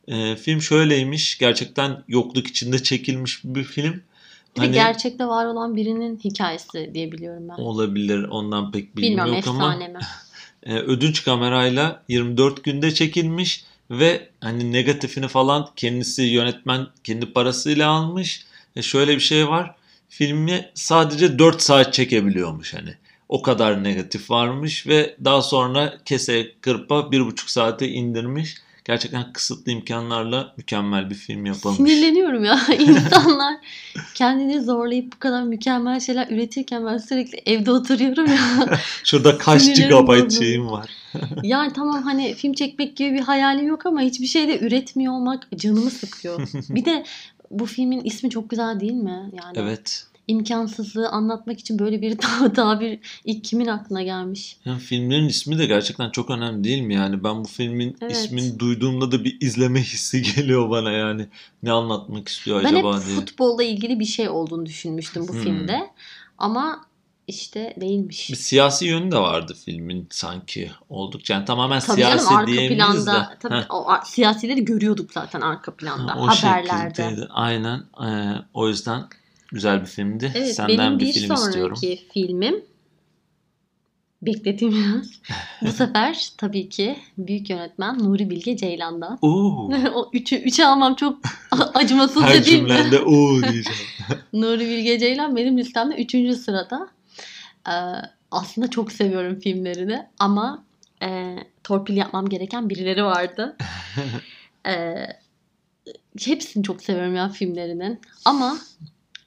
Ee, 0.09 0.37
film 0.37 0.62
şöyleymiş. 0.62 1.38
Gerçekten 1.38 2.02
yokluk 2.09 2.47
içinde 2.47 2.83
çekilmiş 2.83 3.41
bir 3.45 3.64
film. 3.64 4.02
Bir 4.57 4.62
de 4.62 4.67
gerçekte 4.67 5.26
var 5.26 5.47
olan 5.47 5.76
birinin 5.76 6.21
hikayesi 6.25 6.91
diye 6.95 7.12
biliyorum 7.12 7.49
ben. 7.49 7.62
Olabilir. 7.62 8.25
Ondan 8.25 8.73
pek 8.73 8.97
bilgim 8.97 9.11
Bilmiyorum 9.11 9.35
yok 9.35 9.49
ama. 9.49 9.75
efsane 9.75 9.88
mi? 9.88 9.99
e, 10.62 10.79
ödünç 10.79 11.25
kamerayla 11.25 12.02
24 12.09 12.64
günde 12.64 12.95
çekilmiş 12.95 13.64
ve 13.91 14.29
hani 14.41 14.73
negatifini 14.73 15.29
falan 15.29 15.69
kendisi 15.76 16.23
yönetmen 16.23 16.87
kendi 17.05 17.33
parasıyla 17.33 17.91
almış. 17.91 18.47
E, 18.76 18.83
şöyle 18.83 19.14
bir 19.14 19.21
şey 19.21 19.49
var. 19.49 19.75
Filmi 20.14 20.71
sadece 20.75 21.38
4 21.38 21.62
saat 21.62 21.92
çekebiliyormuş 21.95 22.75
hani. 22.75 22.95
O 23.28 23.42
kadar 23.42 23.85
negatif 23.85 24.31
varmış 24.31 24.87
ve 24.87 25.16
daha 25.25 25.42
sonra 25.42 25.95
kese 26.04 26.52
kırpa 26.61 26.95
1,5 26.95 27.50
saate 27.50 27.88
indirmiş. 27.88 28.57
Gerçekten 28.85 29.33
kısıtlı 29.33 29.73
imkanlarla 29.73 30.54
mükemmel 30.57 31.11
bir 31.11 31.14
film 31.14 31.47
yapılmış. 31.47 31.76
Sinirleniyorum 31.76 32.45
ya. 32.45 32.61
İnsanlar 32.78 33.54
kendini 34.14 34.62
zorlayıp 34.62 35.12
bu 35.12 35.19
kadar 35.19 35.42
mükemmel 35.42 36.00
şeyler 36.00 36.28
üretirken 36.31 36.87
ben 36.87 36.99
sürekli 36.99 37.42
evde 37.47 37.71
oturuyorum 37.71 38.26
ya. 38.26 38.78
Şurada 39.04 39.38
kaç 39.38 39.62
bozuldu. 39.69 40.31
şeyim 40.31 40.71
var. 40.71 40.90
Yani 41.42 41.73
tamam 41.73 42.02
hani 42.02 42.35
film 42.35 42.52
çekmek 42.52 42.97
gibi 42.97 43.14
bir 43.14 43.21
hayalim 43.21 43.66
yok 43.66 43.87
ama 43.87 44.00
hiçbir 44.00 44.26
şeyde 44.26 44.59
üretmiyor 44.59 45.12
olmak 45.12 45.49
canımı 45.57 45.90
sıkıyor. 45.90 46.49
Bir 46.69 46.85
de 46.85 47.04
bu 47.52 47.66
filmin 47.66 48.00
ismi 48.04 48.30
çok 48.30 48.50
güzel 48.50 48.80
değil 48.80 48.92
mi? 48.92 49.30
Yani 49.32 49.52
Evet. 49.56 50.06
imkansızlığı 50.28 51.09
anlatmak 51.09 51.61
için 51.61 51.78
böyle 51.78 52.02
bir 52.02 52.16
ta- 52.18 52.52
tabir 52.52 52.99
ilk 53.25 53.44
kimin 53.44 53.66
aklına 53.66 54.02
gelmiş? 54.02 54.56
Yani 54.64 54.78
filmlerin 54.78 55.28
ismi 55.28 55.59
de 55.59 55.66
gerçekten 55.66 56.11
çok 56.11 56.30
önemli 56.30 56.64
değil 56.64 56.82
mi? 56.82 56.94
Yani 56.94 57.25
ben 57.25 57.44
bu 57.44 57.49
filmin 57.49 57.97
Evet. 58.00 58.16
ismini 58.16 58.59
duyduğumda 58.59 59.12
da 59.12 59.25
bir 59.25 59.37
izleme 59.40 59.80
hissi 59.82 60.23
geliyor 60.37 60.71
bana 60.71 60.90
yani. 60.92 61.26
Ne 61.62 61.73
anlatmak 61.73 62.28
istiyor 62.28 62.59
Ben 62.64 62.68
hep 62.68 62.85
acaba 62.85 63.06
diye. 63.06 63.16
futbolla 63.16 63.62
ilgili 63.62 64.00
bir 64.00 64.04
şey 64.04 64.28
olduğunu 64.28 64.66
düşünmüştüm 64.66 65.28
bu 65.28 65.32
Hmm. 65.32 65.40
filmde. 65.42 65.90
Ama 66.38 66.87
işte 67.29 67.75
değilmiş. 67.81 68.31
Bir 68.31 68.37
siyasi 68.37 68.87
yönü 68.87 69.11
de 69.11 69.17
vardı 69.19 69.57
filmin 69.64 70.07
sanki 70.11 70.71
oldukça. 70.88 71.35
Yani 71.35 71.45
tamamen 71.45 71.81
Tabii 71.81 71.97
siyasi 71.97 72.25
canım 72.25 72.37
arka 72.38 72.52
diyemeyiz 72.52 72.76
planda 72.76 73.12
de. 73.14 73.38
tabii 73.41 73.55
Heh, 73.55 73.71
o 73.71 73.87
siyasileri 74.05 74.64
görüyorduk 74.64 75.12
zaten 75.12 75.41
arka 75.41 75.75
planda 75.76 76.14
o 76.19 76.26
haberlerde. 76.29 76.95
şekildeydi. 77.02 77.29
Aynen. 77.31 77.83
Ee, 78.07 78.33
o 78.55 78.69
yüzden 78.69 79.02
güzel 79.52 79.81
bir 79.81 79.87
filmdi. 79.87 80.33
Evet 80.35 80.55
Senden 80.55 80.79
benim 80.79 80.99
bir 80.99 81.07
bir 81.07 81.12
film 81.12 81.26
sonraki 81.37 81.49
istiyorum. 81.49 81.79
filmim 82.14 82.64
bekleteyim 84.23 84.75
biraz. 84.75 85.07
Bu 85.62 85.73
sefer 85.76 86.29
tabii 86.38 86.69
ki 86.69 86.97
büyük 87.19 87.50
yönetmen 87.50 87.99
Nuri 87.99 88.31
Bilge 88.31 88.57
Ceylan'dan. 88.57 89.19
Oo. 89.23 89.71
o 89.95 90.11
üçü, 90.12 90.37
üçü 90.37 90.64
almam 90.64 90.95
çok 90.95 91.19
acımasızca 91.75 92.26
Her 92.26 92.45
değil 92.45 92.62
mi? 92.62 92.69
cümlende 92.69 93.00
o 93.00 93.12
diyeceğim. 93.43 93.79
Nuri 94.33 94.61
Bilge 94.69 94.99
Ceylan 94.99 95.37
benim 95.37 95.59
listemde 95.59 95.95
üçüncü 95.95 96.35
sırada. 96.37 96.88
Aslında 98.31 98.71
çok 98.71 98.92
seviyorum 98.92 99.40
filmlerini 99.40 100.07
ama 100.19 100.64
e, 101.02 101.37
torpil 101.64 101.97
yapmam 101.97 102.28
gereken 102.28 102.71
birileri 102.71 103.04
vardı. 103.04 103.57
Ee, 104.66 105.07
hepsini 106.25 106.64
çok 106.64 106.83
seviyorum 106.83 107.14
ya 107.14 107.28
filmlerinin. 107.28 108.00
Ama 108.25 108.59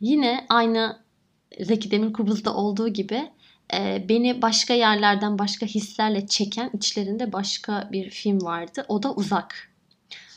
yine 0.01 0.45
aynı 0.49 0.99
Zeki 1.59 1.91
Demirkubuz'da 1.91 2.55
olduğu 2.55 2.87
gibi 2.87 3.31
e, 3.73 4.05
beni 4.09 4.41
başka 4.41 4.73
yerlerden 4.73 5.39
başka 5.39 5.65
hislerle 5.65 6.27
çeken 6.27 6.69
içlerinde 6.73 7.33
başka 7.33 7.89
bir 7.91 8.09
film 8.09 8.41
vardı. 8.41 8.85
O 8.87 9.03
da 9.03 9.13
Uzak. 9.13 9.74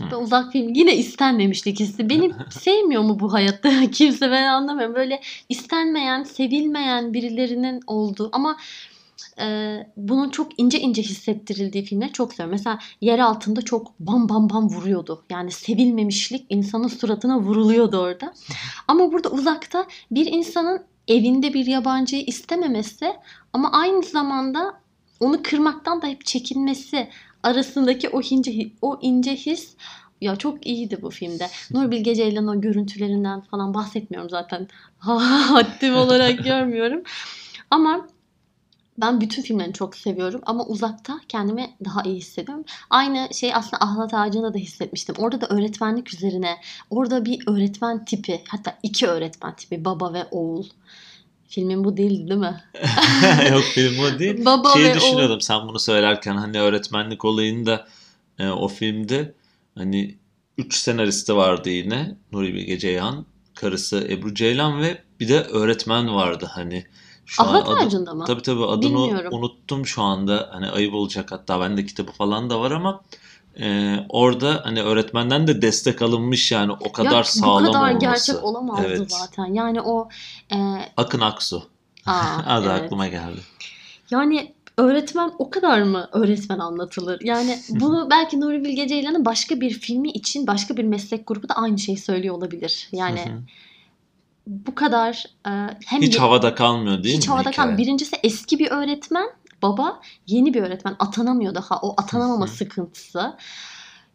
Ve 0.01 0.17
Uzak 0.17 0.53
film 0.53 0.75
yine 0.75 0.97
istenmemişlik 0.97 1.81
hissi. 1.81 2.11
Beni 2.11 2.33
sevmiyor 2.51 3.03
mu 3.03 3.21
bu 3.21 3.33
hayatta 3.33 3.71
kimse 3.93 4.31
ben 4.31 4.43
anlamıyorum. 4.43 4.95
Böyle 4.95 5.21
istenmeyen, 5.49 6.23
sevilmeyen 6.23 7.15
birilerinin 7.15 7.81
olduğu 7.87 8.29
ama 8.33 8.57
e, 9.41 9.77
bunun 9.97 10.31
çok 10.31 10.61
ince 10.61 10.81
ince 10.81 11.03
hissettirildiği 11.03 11.85
filmleri 11.85 12.13
çok 12.13 12.33
seviyorum. 12.33 12.53
Mesela 12.53 12.79
yer 13.01 13.19
altında 13.19 13.63
çok 13.63 14.01
bam 14.01 14.29
bam 14.29 14.51
bam 14.51 14.69
vuruyordu. 14.69 15.25
Yani 15.31 15.51
sevilmemişlik 15.51 16.47
insanın 16.49 16.89
suratına 16.89 17.41
vuruluyordu 17.41 17.99
orada. 17.99 18.35
Ama 18.89 19.13
burada 19.13 19.31
uzakta 19.31 19.87
bir 20.11 20.27
insanın 20.27 20.83
evinde 21.09 21.55
bir 21.55 21.67
yabancıyı 21.67 22.23
istememesi 22.23 23.17
ama 23.53 23.73
aynı 23.73 24.03
zamanda 24.03 24.81
onu 25.21 25.43
kırmaktan 25.43 26.03
da 26.03 26.07
hep 26.07 26.25
çekinmesi 26.27 27.09
arasındaki 27.43 28.09
o 28.09 28.21
ince 28.21 28.71
o 28.83 28.99
ince 29.03 29.37
his 29.37 29.77
ya 30.21 30.37
çok 30.37 30.67
iyiydi 30.67 30.99
bu 31.03 31.11
filmde. 31.11 31.47
Nur 31.71 31.91
Bilge 31.91 32.15
Ceylan'ın 32.15 32.49
o 32.49 32.61
görüntülerinden 32.61 33.41
falan 33.41 33.75
bahsetmiyorum 33.75 34.31
zaten. 34.31 34.69
Haddim 34.99 35.97
olarak 35.97 36.39
görmüyorum. 36.45 37.03
Ama 37.71 38.07
ben 38.99 39.21
bütün 39.21 39.43
filmlerini 39.43 39.73
çok 39.73 39.97
seviyorum 39.97 40.41
ama 40.47 40.67
uzakta 40.67 41.21
kendimi 41.29 41.71
daha 41.85 42.03
iyi 42.03 42.17
hissediyorum. 42.17 42.65
Aynı 42.91 43.29
şey 43.35 43.55
aslında 43.55 43.85
Ahlat 43.85 44.15
Ağacı'nda 44.15 44.55
da 44.55 44.59
hissetmiştim. 44.59 45.15
Orada 45.19 45.41
da 45.41 45.47
öğretmenlik 45.47 46.15
üzerine, 46.15 46.57
orada 46.91 47.25
bir 47.25 47.43
öğretmen 47.47 48.05
tipi, 48.05 48.43
hatta 48.49 48.79
iki 48.83 49.07
öğretmen 49.07 49.57
tipi, 49.57 49.85
baba 49.85 50.13
ve 50.13 50.25
oğul. 50.31 50.65
Filmin 51.49 51.85
bu 51.85 51.97
değildi 51.97 52.29
değil 52.29 52.41
mi? 52.41 52.63
Yok 53.51 53.63
film 53.63 53.99
o 53.99 54.19
değil. 54.19 54.45
Baba 54.45 54.73
Şeyi 54.73 54.95
düşünüyordum 54.95 55.41
sen 55.41 55.69
bunu 55.69 55.79
söylerken 55.79 56.37
hani 56.37 56.61
öğretmenlik 56.61 57.25
olayını 57.25 57.67
da 57.67 57.89
e, 58.39 58.49
o 58.49 58.69
filmde 58.69 59.35
hani 59.75 60.19
üç 60.59 60.75
senaristi 60.75 61.37
vardı 61.37 61.71
yine. 61.71 62.17
Nuri 62.33 62.55
Bilge 62.55 62.79
Ceyhan, 62.79 63.27
karısı 63.55 64.07
Ebru 64.11 64.35
Ceylan 64.35 64.83
ve 64.83 65.03
bir 65.21 65.29
de 65.29 65.41
öğretmen 65.43 66.15
vardı 66.15 66.51
hani. 66.55 66.85
Şu 67.27 67.43
an 67.43 67.49
Ahlat 67.49 67.69
adı- 67.69 67.87
Ağacı'nda 67.87 68.15
mı? 68.15 68.25
Tabii 68.27 68.43
tabii 68.43 68.65
adını 68.65 68.83
Bilmiyorum. 68.83 69.33
unuttum 69.33 69.87
şu 69.87 70.03
anda. 70.03 70.49
Hani 70.53 70.71
ayıp 70.71 70.95
olacak 70.95 71.33
hatta 71.33 71.61
bende 71.61 71.87
kitabı 71.87 72.13
falan 72.13 72.51
da 72.51 72.61
var 72.61 72.71
ama 72.71 73.03
e, 73.61 73.97
orada 74.09 74.61
hani 74.65 74.83
öğretmenden 74.83 75.47
de 75.47 75.63
destek 75.63 76.03
alınmış 76.03 76.53
yani 76.53 76.73
o 76.73 76.93
kadar 76.93 77.11
ya, 77.13 77.25
sağlam 77.25 77.67
bu 77.67 77.73
kadar 77.73 77.89
olması. 77.89 77.99
gerçek 78.01 78.45
olamazdı 78.45 78.87
Evet. 78.87 79.13
zaten. 79.13 79.55
Yani 79.55 79.81
o 79.81 80.09
e, 80.53 80.57
Akın 80.97 81.21
Aksu. 81.21 81.63
aa, 82.07 82.37
Adı 82.47 82.67
evet. 82.73 82.83
aklıma 82.83 83.09
geldi. 83.09 83.41
Yani 84.11 84.53
öğretmen 84.77 85.33
o 85.39 85.51
kadar 85.51 85.83
mı 85.83 86.09
öğretmen 86.13 86.59
anlatılır? 86.59 87.21
Yani 87.25 87.59
bunu 87.71 88.11
belki 88.11 88.41
Nuri 88.41 88.65
Bilge 88.65 88.89
Ceylan'ın 88.89 89.25
başka 89.25 89.61
bir 89.61 89.71
filmi 89.71 90.11
için 90.11 90.47
başka 90.47 90.77
bir 90.77 90.85
meslek 90.85 91.27
grubu 91.27 91.49
da 91.49 91.55
aynı 91.55 91.79
şeyi 91.79 91.99
söylüyor 91.99 92.35
olabilir. 92.35 92.89
Yani 92.93 93.21
bu 94.47 94.75
kadar 94.75 95.25
e, 95.47 95.51
hem 95.87 96.03
Hiç 96.03 96.19
havada 96.19 96.55
kalmıyor 96.55 97.03
değil 97.03 97.17
hiç 97.17 97.27
mi 97.29 97.31
havada 97.33 97.51
hikaye? 97.51 97.67
kalan 97.67 97.79
birincisi 97.79 98.17
eski 98.23 98.59
bir 98.59 98.71
öğretmen 98.71 99.27
baba 99.63 100.01
yeni 100.27 100.55
bir 100.55 100.63
öğretmen 100.63 100.97
atanamıyor 100.99 101.55
daha 101.55 101.81
o 101.81 101.95
atanamama 101.97 102.47
sıkıntısı. 102.47 103.37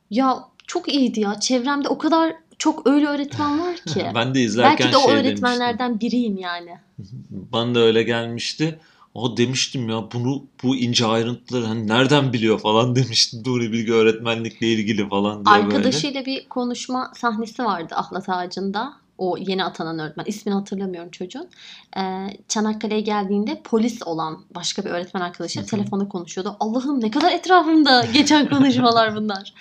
Ya 0.10 0.45
çok 0.67 0.93
iyiydi 0.93 1.19
ya 1.19 1.39
çevremde 1.39 1.88
o 1.89 1.97
kadar 1.97 2.36
çok 2.58 2.88
öyle 2.88 3.08
öğretmen 3.08 3.60
var 3.60 3.75
ki. 3.75 4.06
Ben 4.15 4.36
de 4.36 4.41
izlerken 4.41 4.77
Belki 4.79 4.93
de 4.93 4.97
o 4.97 5.10
şey 5.10 5.19
öğretmenlerden 5.19 5.99
biriyim 5.99 6.38
yani. 6.38 6.79
demiştim. 6.97 7.25
Bana 7.29 7.75
da 7.75 7.79
öyle 7.79 8.03
gelmişti. 8.03 8.79
O 9.13 9.38
demiştim 9.38 9.89
ya 9.89 10.08
bunu 10.13 10.43
bu 10.63 10.75
ince 10.75 11.06
ayrıntıları 11.06 11.65
hani 11.65 11.88
nereden 11.88 12.34
biliyor 12.34 12.60
falan 12.60 12.95
demiştim. 12.95 13.43
Nuri 13.45 13.71
Bilge 13.71 13.91
öğretmenlikle 13.91 14.67
ilgili 14.67 15.10
falan 15.10 15.45
diye 15.45 15.56
böyle. 15.56 15.65
Arkadaşıyla 15.65 16.25
bir 16.25 16.49
konuşma 16.49 17.12
sahnesi 17.15 17.63
vardı 17.63 17.93
Ahlat 17.97 18.29
Ağacı'nda. 18.29 18.93
O 19.17 19.38
yeni 19.38 19.63
atanan 19.63 19.99
öğretmen. 19.99 20.26
İsmini 20.26 20.56
hatırlamıyorum 20.56 21.12
çocuğun. 21.12 21.49
Ee, 21.97 22.02
Çanakkale'ye 22.47 23.02
geldiğinde 23.02 23.62
polis 23.63 24.04
olan 24.06 24.41
başka 24.56 24.86
bir 24.86 24.89
öğretmen 24.89 25.21
hı. 25.21 25.65
telefonda 25.65 26.08
konuşuyordu. 26.08 26.58
Allah'ım 26.60 27.02
ne 27.02 27.12
kadar 27.12 27.32
etrafımda 27.32 28.06
geçen 28.13 28.49
konuşmalar 28.49 29.15
bunlar. 29.15 29.54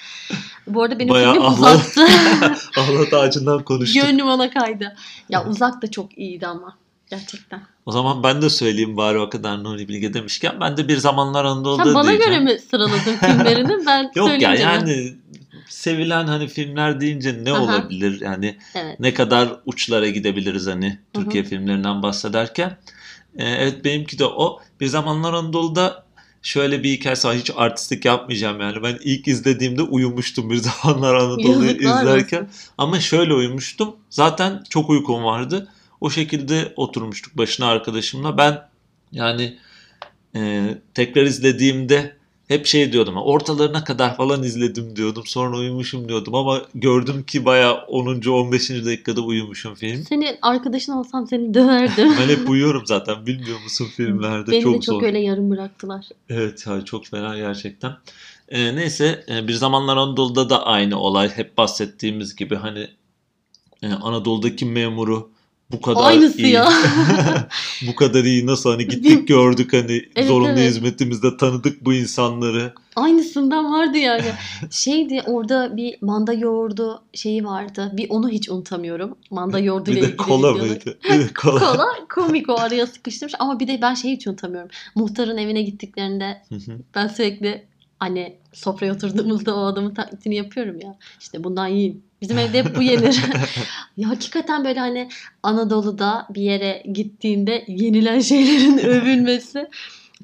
Bu 0.67 0.83
arada 0.83 0.99
benim 0.99 1.15
Bayağı 1.15 1.33
filmim 1.33 1.49
Allah- 1.49 1.75
uzaktı. 1.75 2.01
Ahlat 2.81 3.12
ağacından 3.15 3.65
konuştuk. 3.65 4.03
Gönlüm 4.03 4.27
ona 4.27 4.51
kaydı. 4.51 4.97
Ya 5.29 5.47
uzak 5.47 5.83
da 5.83 5.91
çok 5.91 6.19
iyiydi 6.19 6.47
ama. 6.47 6.77
Gerçekten. 7.11 7.61
O 7.87 7.93
zaman 7.93 8.23
ben 8.23 8.43
de 8.43 8.51
söyleyeyim 8.51 8.97
bari 8.97 9.19
o 9.19 9.31
kadar 9.31 9.65
Nuri 9.65 9.88
Bilge 9.88 10.15
demişken. 10.15 10.61
Ben 10.61 10.77
de 10.77 10.88
bir 10.88 10.97
zamanlar 10.97 11.45
Anadolu'da 11.45 11.85
Sen 11.85 11.95
bana 11.95 12.09
diyeceğim. 12.09 12.33
göre 12.33 12.55
mi 12.55 12.59
sıraladın 12.59 13.17
filmlerini? 13.21 13.87
Ben 13.87 14.11
Yok 14.15 14.43
ya 14.43 14.55
yani 14.55 15.15
sevilen 15.73 16.27
hani 16.27 16.49
filmler 16.49 17.01
deyince 17.01 17.45
ne 17.45 17.53
Aha. 17.53 17.63
olabilir? 17.63 18.21
Yani 18.21 18.59
Evet. 18.75 19.01
ne 19.01 19.15
kadar 19.15 19.49
uçlara 19.67 20.09
gidebiliriz 20.09 20.67
hani 20.67 20.99
Türkiye 21.15 21.45
filmlerinden 21.45 22.03
bahsederken. 22.03 22.79
Ee, 23.37 23.45
evet 23.49 23.85
benimki 23.85 24.19
de 24.19 24.25
o. 24.25 24.61
Bir 24.81 24.87
zamanlar 24.87 25.33
Anadolu'da 25.33 26.05
şöyle 26.43 26.83
bir 26.83 26.91
hikayesi 26.91 27.29
var. 27.29 27.37
Hiç 27.37 27.51
artistlik 27.57 28.05
yapmayacağım 28.05 28.61
yani. 28.61 28.83
Ben 28.83 28.99
ilk 29.05 29.29
izlediğimde 29.29 29.83
uyumuştum 29.83 30.51
bir 30.51 30.57
zamanlar 30.83 31.15
Anadolu'yu 31.15 31.71
izlerken. 31.71 32.49
Ama 32.79 33.01
şöyle 33.01 33.35
uyumuştum. 33.35 33.97
Zaten 34.11 34.65
çok 34.71 34.91
uykum 34.91 35.25
vardı. 35.25 35.69
O 36.01 36.11
şekilde 36.11 36.73
oturmuştuk 36.77 37.37
başına 37.39 37.67
arkadaşımla. 37.67 38.39
Ben 38.39 38.69
yani 39.13 39.59
e, 40.37 40.65
tekrar 40.95 41.23
izlediğimde 41.23 42.17
hep 42.53 42.67
şey 42.67 42.93
diyordum. 42.93 43.17
Ortalarına 43.17 43.85
kadar 43.85 44.17
falan 44.17 44.43
izledim 44.43 44.97
diyordum. 44.97 45.23
Sonra 45.27 45.57
uyumuşum 45.57 46.09
diyordum 46.09 46.35
ama 46.35 46.62
gördüm 46.75 47.23
ki 47.23 47.45
baya 47.45 47.75
10. 47.75 48.23
15. 48.31 48.71
dakikada 48.71 49.21
uyumuşum 49.21 49.75
film. 49.75 50.05
Senin 50.09 50.37
arkadaşın 50.43 50.93
olsam 50.93 51.27
seni 51.27 51.55
döverdim. 51.55 52.12
Ben 52.21 52.29
hep 52.29 52.51
uyuyorum 52.51 52.83
zaten 52.87 53.27
bilmiyor 53.27 53.62
musun 53.62 53.87
filmlerde 53.97 54.51
Beni 54.51 54.62
çok 54.62 54.75
de 54.75 54.81
çok 54.81 54.95
zor. 54.95 55.03
öyle 55.03 55.19
yarım 55.19 55.51
bıraktılar. 55.51 56.07
Evet 56.29 56.67
ya 56.67 56.85
çok 56.85 57.07
fena 57.07 57.37
gerçekten. 57.37 57.93
Ee, 58.49 58.77
neyse 58.77 59.25
e, 59.29 59.49
bir 59.49 59.53
zamanlar 59.55 59.97
Anadolu'da 59.97 60.51
da 60.51 60.67
aynı 60.67 60.99
olay. 61.01 61.29
Hep 61.29 61.59
bahsettiğimiz 61.59 62.37
gibi 62.37 62.57
hani 62.57 62.88
e, 63.83 63.88
Anadolu'daki 63.93 64.67
memuru 64.67 65.32
bu 65.73 65.81
kadar 65.81 66.01
Aynısı 66.05 66.43
iyi. 66.43 66.53
ya. 66.53 66.73
bu 67.87 67.95
kadar 67.95 68.25
iyi 68.25 68.47
nasıl 68.47 68.71
hani 68.71 68.89
gittik 68.89 69.29
gördük 69.29 69.73
hani 69.73 70.03
Evet, 70.17 70.29
zorunlu 70.29 70.49
evet. 70.49 70.69
hizmetimizde 70.71 71.37
tanıdık 71.37 71.85
bu 71.85 71.95
insanları. 71.95 72.73
Aynısından 72.97 73.73
vardı 73.73 73.99
yani. 73.99 74.25
Şeydi 74.71 75.23
orada 75.27 75.77
bir 75.77 75.97
manda 76.01 76.33
yoğurdu 76.33 77.03
şeyi 77.15 77.45
vardı. 77.45 77.91
Bir 77.93 78.11
onu 78.11 78.29
hiç 78.29 78.49
unutamıyorum. 78.49 79.17
Manda 79.31 79.59
yoğurdu 79.59 79.91
ile 79.91 80.01
ilgili 80.01 80.17
kola 80.17 80.53
mıydı? 80.53 80.99
Kola. 81.35 81.59
Kola 81.59 81.87
komik 82.15 82.49
o 82.49 82.55
araya 82.55 82.87
sıkıştırmış 82.87 83.35
ama 83.39 83.61
bir 83.61 83.69
de 83.69 83.79
ben 83.83 83.95
şeyi 83.95 84.17
hiç 84.17 84.27
unutamıyorum. 84.27 84.71
Muhtarın 84.95 85.37
evine 85.37 85.63
gittiklerinde 85.63 86.43
ben 86.95 87.09
sürekli 87.09 87.72
hani 88.03 88.37
sofraya 88.53 88.93
oturduğumuzda 88.95 89.57
o 89.57 89.65
adamın 89.65 89.95
taklidini 89.95 90.35
yapıyorum 90.37 90.81
ya. 90.81 90.95
İşte 91.21 91.45
bundan 91.45 91.67
yiyin. 91.67 92.05
Bizim 92.23 92.38
evde 92.38 92.59
hep 92.65 92.77
bu 92.77 92.83
yenir. 92.83 93.21
ya 93.97 94.09
hakikaten 94.09 94.65
böyle 94.65 94.81
hani 94.81 95.09
Anadolu'da 95.43 96.27
bir 96.31 96.43
yere 96.43 96.83
gittiğinde 96.93 97.65
yenilen 97.69 98.21
şeylerin 98.21 98.79
övülmesi. 98.85 99.69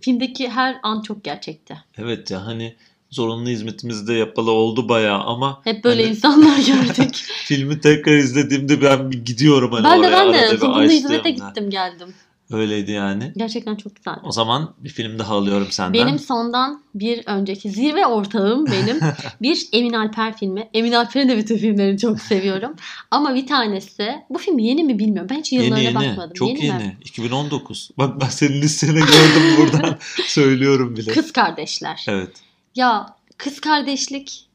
Filmdeki 0.01 0.49
her 0.49 0.77
an 0.83 1.03
çok 1.03 1.25
gerçekti. 1.25 1.77
evet 1.99 2.31
ya 2.31 2.47
hani 2.47 2.75
zorunlu 3.11 3.49
hizmetimizde 3.49 4.15
yapalı 4.15 4.51
oldu 4.51 4.89
bayağı 4.89 5.21
ama 5.25 5.61
Hep 5.65 5.85
böyle 5.85 6.03
Hani- 6.03 6.11
insanlar 6.11 6.57
gördük. 6.67 7.15
filmi 7.45 7.81
tekrar 7.81 8.17
izlediğimde 8.17 8.83
ben 8.83 9.11
bir 9.11 9.25
gidiyorum 9.25 9.73
hani 9.73 9.85
ben 9.85 10.03
de 10.03 10.07
oraya 10.07 10.13
ben 10.27 10.33
de 10.35 10.39
arada 10.39 10.53
bir 10.53 10.59
zorunlu 10.59 10.91
hizmete 10.91 11.31
gittim 11.31 11.71
geldim. 11.71 12.15
Öyleydi 12.53 12.91
yani. 12.93 13.33
Gerçekten 13.37 13.77
çok 13.77 13.97
güzeldi. 13.97 14.21
O 14.23 14.33
zaman 14.33 14.75
bir 14.79 14.89
film 14.89 15.19
daha 15.19 15.35
alıyorum 15.35 15.67
senden. 15.71 15.93
Benim 16.07 16.19
sondan 16.19 16.83
bir 16.95 17.23
önceki 17.27 17.71
zirve 17.71 18.07
ortağım 18.07 18.67
benim 18.67 19.01
bir 19.43 19.69
Emin 19.73 19.93
Alper 19.93 20.37
filmi. 20.37 20.69
Emin 20.75 20.93
Alper'in 20.93 21.29
de 21.29 21.37
bütün 21.37 21.59
filmlerini 21.59 21.99
çok 21.99 22.21
seviyorum. 22.21 22.77
Ama 23.11 23.35
bir 23.35 23.47
tanesi 23.47 24.15
bu 24.31 24.39
film 24.39 24.59
yeni 24.59 24.85
mi 24.85 24.99
bilmiyorum. 24.99 25.29
Ben 25.31 25.39
hiç 25.39 25.53
yıllarına 25.53 25.79
Yeni 25.79 26.05
yeni. 26.05 26.11
bakmadım. 26.11 26.35
Çok 26.35 26.49
yeni, 26.49 26.65
yeni. 26.67 26.77
mi? 26.79 26.97
2019. 27.01 27.91
Bak 27.99 28.21
ben 28.21 28.27
senin 28.29 28.63
listene 28.63 28.99
gördüm 29.01 29.57
buradan. 29.59 29.99
Söylüyorum 30.27 30.97
bile. 30.97 31.13
Kız 31.13 31.33
kardeşler. 31.33 32.05
Evet. 32.09 32.31
Ya 32.75 33.17
kız 33.37 33.61
kardeşlik 33.61 34.49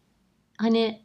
hani 0.57 1.02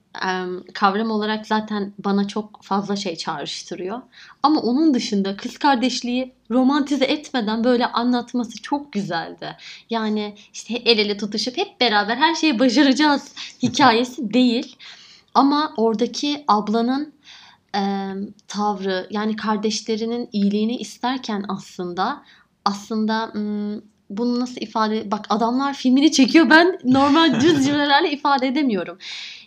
kavram 0.74 1.10
olarak 1.10 1.46
zaten 1.46 1.92
bana 1.98 2.28
çok 2.28 2.62
fazla 2.62 2.96
şey 2.96 3.16
çağrıştırıyor. 3.16 4.02
Ama 4.42 4.60
onun 4.60 4.94
dışında 4.94 5.36
kız 5.36 5.58
kardeşliği 5.58 6.34
romantize 6.50 7.04
etmeden 7.04 7.64
böyle 7.64 7.86
anlatması 7.86 8.62
çok 8.62 8.92
güzeldi. 8.92 9.56
Yani 9.90 10.34
işte 10.52 10.74
el 10.74 10.98
ele 10.98 11.16
tutuşup 11.16 11.56
hep 11.56 11.80
beraber 11.80 12.16
her 12.16 12.34
şeyi 12.34 12.58
başaracağız 12.58 13.34
hikayesi 13.62 14.34
değil. 14.34 14.76
Ama 15.34 15.74
oradaki 15.76 16.44
ablanın 16.48 17.12
em, 17.74 18.34
tavrı 18.48 19.06
yani 19.10 19.36
kardeşlerinin 19.36 20.28
iyiliğini 20.32 20.76
isterken 20.76 21.44
aslında 21.48 22.22
aslında 22.64 23.32
bunu 24.10 24.40
nasıl 24.40 24.60
ifade 24.60 25.10
bak 25.10 25.26
adamlar 25.28 25.74
filmini 25.74 26.12
çekiyor 26.12 26.50
ben 26.50 26.78
normal 26.84 27.40
düz 27.40 27.64
cümlelerle 27.66 28.10
ifade 28.10 28.46
edemiyorum. 28.46 28.98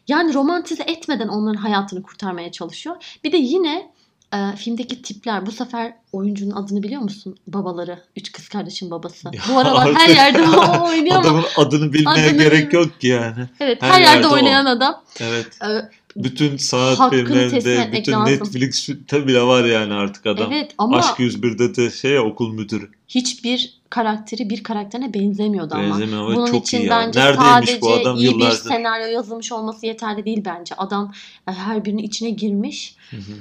Yani 0.07 0.33
romantize 0.33 0.83
etmeden 0.83 1.27
onların 1.27 1.61
hayatını 1.61 2.03
kurtarmaya 2.03 2.51
çalışıyor. 2.51 2.95
Bir 3.23 3.31
de 3.31 3.37
yine 3.37 3.91
e, 4.33 4.55
filmdeki 4.55 5.01
tipler 5.01 5.45
bu 5.45 5.51
sefer 5.51 5.93
oyuncunun 6.11 6.55
adını 6.55 6.83
biliyor 6.83 7.01
musun? 7.01 7.37
Babaları. 7.47 8.03
Üç 8.15 8.31
kız 8.31 8.49
kardeşin 8.49 8.91
babası. 8.91 9.29
Ya 9.33 9.41
bu 9.49 9.59
aralar 9.59 9.93
her 9.93 10.09
artık 10.09 10.17
yerde 10.17 10.41
o 10.57 10.87
oynuyor 10.87 11.15
ama. 11.15 11.25
Adamın 11.25 11.45
adını 11.57 11.93
bilmeye 11.93 12.11
Adını 12.11 12.37
gerek 12.37 12.53
bilmiyorum. 12.63 12.89
yok 12.89 13.01
ki 13.01 13.07
yani. 13.07 13.49
Evet 13.59 13.81
her 13.81 13.89
her, 13.91 13.99
yerde, 14.01 14.13
yerde 14.13 14.27
o. 14.27 14.33
oynayan 14.33 14.65
adam. 14.65 15.03
Evet. 15.19 15.47
E, 15.63 15.67
Bütün 16.15 16.57
Hakkını 16.71 17.09
teslim 17.49 17.59
filmlerinde, 17.61 17.97
bütün 17.97 18.11
lazım. 18.11 18.33
Netflix'te 18.33 19.27
bile 19.27 19.41
var 19.41 19.65
yani 19.65 19.93
artık 19.93 20.25
adam. 20.25 20.51
evet 20.53 20.75
ama 20.77 20.97
Aşk 20.97 21.19
101'de 21.19 21.75
de 21.75 21.91
şey 21.91 22.19
okul 22.19 22.53
müdürü. 22.53 22.89
hiçbir 23.07 23.81
karakteri 23.89 24.49
bir 24.49 24.63
karakterine 24.63 25.13
benzemiyordu 25.13 25.75
ama. 25.75 25.83
Benzemiyor 25.83 26.31
ve 26.31 26.35
Bunun 26.35 26.45
çok 26.51 26.63
için 26.67 26.79
iyi 26.79 26.85
ya. 26.85 26.91
bence 26.99 27.19
Neredeymiş 27.19 27.49
sadece 27.49 27.81
bu 27.81 27.93
adam 27.93 28.15
iyi 28.17 28.27
bir 28.27 28.31
yıllardır? 28.31 28.69
senaryo 28.69 29.07
yazılmış 29.07 29.51
olması 29.51 29.85
yeterli 29.85 30.25
değil 30.25 30.41
bence. 30.45 30.75
Adam 30.75 31.13
e, 31.47 31.51
her 31.51 31.85
birinin 31.85 32.03
içine 32.03 32.29
girmiş. 32.29 32.95
Hı 33.09 33.17
hı. 33.17 33.31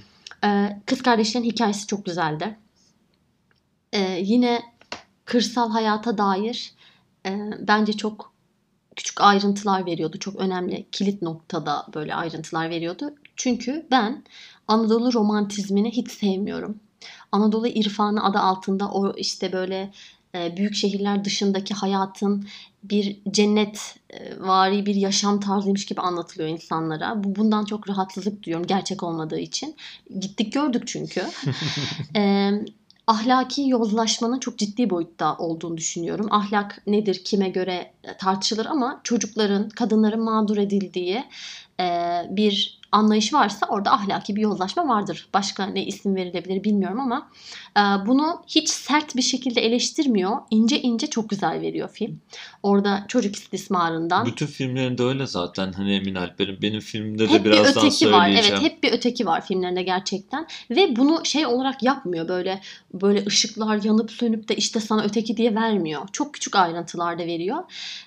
Ee, 0.44 0.80
kız 0.86 1.02
kardeşlerin 1.02 1.44
hikayesi 1.44 1.86
çok 1.86 2.04
güzeldi. 2.04 2.56
Ee, 3.92 4.20
yine 4.22 4.62
kırsal 5.24 5.70
hayata 5.70 6.18
dair 6.18 6.72
e, 7.26 7.38
bence 7.68 7.92
çok 7.92 8.29
küçük 9.00 9.20
ayrıntılar 9.20 9.86
veriyordu. 9.86 10.18
Çok 10.18 10.36
önemli 10.36 10.86
kilit 10.92 11.22
noktada 11.22 11.86
böyle 11.94 12.14
ayrıntılar 12.14 12.70
veriyordu. 12.70 13.14
Çünkü 13.36 13.86
ben 13.90 14.24
Anadolu 14.68 15.12
romantizmini 15.12 15.90
hiç 15.90 16.10
sevmiyorum. 16.10 16.80
Anadolu 17.32 17.68
irfanı 17.68 18.24
adı 18.24 18.38
altında 18.38 18.90
o 18.90 19.16
işte 19.16 19.52
böyle 19.52 19.92
e, 20.34 20.56
büyük 20.56 20.74
şehirler 20.74 21.24
dışındaki 21.24 21.74
hayatın 21.74 22.46
bir 22.82 23.18
cennet 23.30 23.96
e, 24.10 24.40
vari 24.40 24.86
bir 24.86 24.94
yaşam 24.94 25.40
tarzıymış 25.40 25.86
gibi 25.86 26.00
anlatılıyor 26.00 26.48
insanlara. 26.48 27.24
Bu 27.24 27.36
bundan 27.36 27.64
çok 27.64 27.88
rahatsızlık 27.88 28.42
duyuyorum 28.42 28.66
gerçek 28.66 29.02
olmadığı 29.02 29.38
için. 29.38 29.76
Gittik 30.20 30.52
gördük 30.52 30.82
çünkü. 30.86 31.22
Ee, 32.16 32.50
ahlaki 33.10 33.68
yozlaşmanın 33.68 34.38
çok 34.38 34.58
ciddi 34.58 34.90
boyutta 34.90 35.36
olduğunu 35.36 35.76
düşünüyorum. 35.76 36.26
Ahlak 36.30 36.82
nedir, 36.86 37.24
kime 37.24 37.48
göre 37.48 37.92
tartışılır 38.18 38.66
ama 38.66 39.00
çocukların, 39.04 39.68
kadınların 39.68 40.24
mağdur 40.24 40.56
edildiği 40.56 41.24
bir 42.28 42.79
anlayış 42.92 43.34
varsa 43.34 43.66
orada 43.66 43.92
ahlaki 43.92 44.36
bir 44.36 44.40
yozlaşma 44.40 44.88
vardır. 44.88 45.28
Başka 45.34 45.66
ne 45.66 45.86
isim 45.86 46.16
verilebilir 46.16 46.64
bilmiyorum 46.64 47.00
ama 47.00 47.30
e, 47.76 48.06
bunu 48.06 48.42
hiç 48.46 48.68
sert 48.68 49.16
bir 49.16 49.22
şekilde 49.22 49.60
eleştirmiyor. 49.60 50.36
İnce 50.50 50.82
ince 50.82 51.06
çok 51.06 51.30
güzel 51.30 51.60
veriyor 51.60 51.88
film. 51.92 52.20
Orada 52.62 53.04
çocuk 53.08 53.36
istismarından 53.36 54.26
Bütün 54.26 54.46
filmlerinde 54.46 55.02
öyle 55.02 55.26
zaten 55.26 55.72
hani 55.72 55.94
Emin 55.94 56.14
Alper'in. 56.14 56.62
Benim 56.62 56.80
filmde 56.80 57.28
de 57.28 57.32
hep 57.32 57.44
bir 57.44 57.50
birazdan 57.50 57.86
öteki 57.86 58.12
var. 58.12 58.24
söyleyeceğim. 58.26 58.60
Evet, 58.62 58.72
hep 58.72 58.82
bir 58.82 58.92
öteki 58.92 59.26
var 59.26 59.46
filmlerinde 59.46 59.82
gerçekten. 59.82 60.46
Ve 60.70 60.96
bunu 60.96 61.24
şey 61.24 61.46
olarak 61.46 61.82
yapmıyor. 61.82 62.28
Böyle 62.28 62.60
böyle 62.94 63.26
ışıklar 63.26 63.80
yanıp 63.82 64.10
sönüp 64.10 64.48
de 64.48 64.56
işte 64.56 64.80
sana 64.80 65.02
öteki 65.02 65.36
diye 65.36 65.54
vermiyor. 65.54 66.08
Çok 66.12 66.34
küçük 66.34 66.56
ayrıntılarda 66.56 67.26
veriyor. 67.26 67.58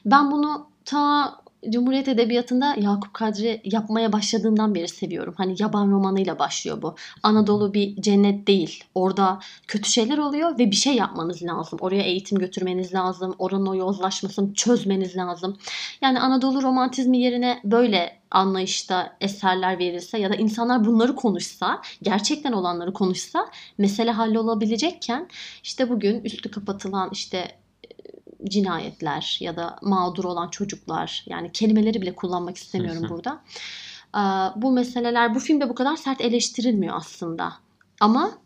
Ben 0.06 0.32
bunu 0.32 0.68
ta 0.86 1.36
Cumhuriyet 1.70 2.08
Edebiyatı'nda 2.08 2.76
Yakup 2.78 3.14
Kadri 3.14 3.62
yapmaya 3.64 4.14
başladığından 4.14 4.76
beri 4.76 4.88
seviyorum. 4.88 5.34
Hani 5.38 5.56
yaban 5.60 5.92
romanıyla 5.92 6.40
başlıyor 6.40 6.82
bu. 6.82 6.96
Anadolu 7.24 7.74
bir 7.74 8.02
cennet 8.02 8.48
değil. 8.48 8.84
Orada 8.96 9.40
kötü 9.68 9.90
şeyler 9.90 10.18
oluyor 10.18 10.60
ve 10.60 10.72
bir 10.72 10.76
şey 10.76 10.96
yapmanız 10.96 11.44
lazım. 11.44 11.80
Oraya 11.82 12.04
eğitim 12.04 12.40
götürmeniz 12.40 12.94
lazım. 12.94 13.36
Oranın 13.40 13.66
o 13.66 13.76
yozlaşmasını 13.76 14.54
çözmeniz 14.54 15.18
lazım. 15.18 15.58
Yani 16.02 16.20
Anadolu 16.20 16.62
romantizmi 16.62 17.18
yerine 17.18 17.60
böyle 17.64 18.24
anlayışta 18.32 19.18
eserler 19.22 19.80
verilse 19.80 20.18
ya 20.18 20.30
da 20.30 20.36
insanlar 20.36 20.86
bunları 20.86 21.16
konuşsa, 21.16 21.82
gerçekten 22.02 22.52
olanları 22.52 22.94
konuşsa 22.94 23.50
mesele 23.78 24.12
hallolabilecekken 24.12 25.28
işte 25.64 25.90
bugün 25.90 26.22
üstü 26.24 26.52
kapatılan 26.52 27.10
işte 27.12 27.63
cinayetler 28.46 29.38
ya 29.40 29.56
da 29.56 29.76
mağdur 29.82 30.24
olan 30.24 30.50
çocuklar 30.50 31.24
yani 31.28 31.52
kelimeleri 31.52 32.02
bile 32.02 32.16
kullanmak 32.16 32.58
istemiyorum 32.58 33.06
burada. 33.10 33.42
Bu 34.62 34.72
meseleler 34.72 35.36
bu 35.36 35.40
filmde 35.40 35.70
bu 35.70 35.76
kadar 35.76 35.96
sert 35.96 36.22
eleştirilmiyor 36.22 36.96
aslında. 36.98 37.54
Ama 38.00 38.38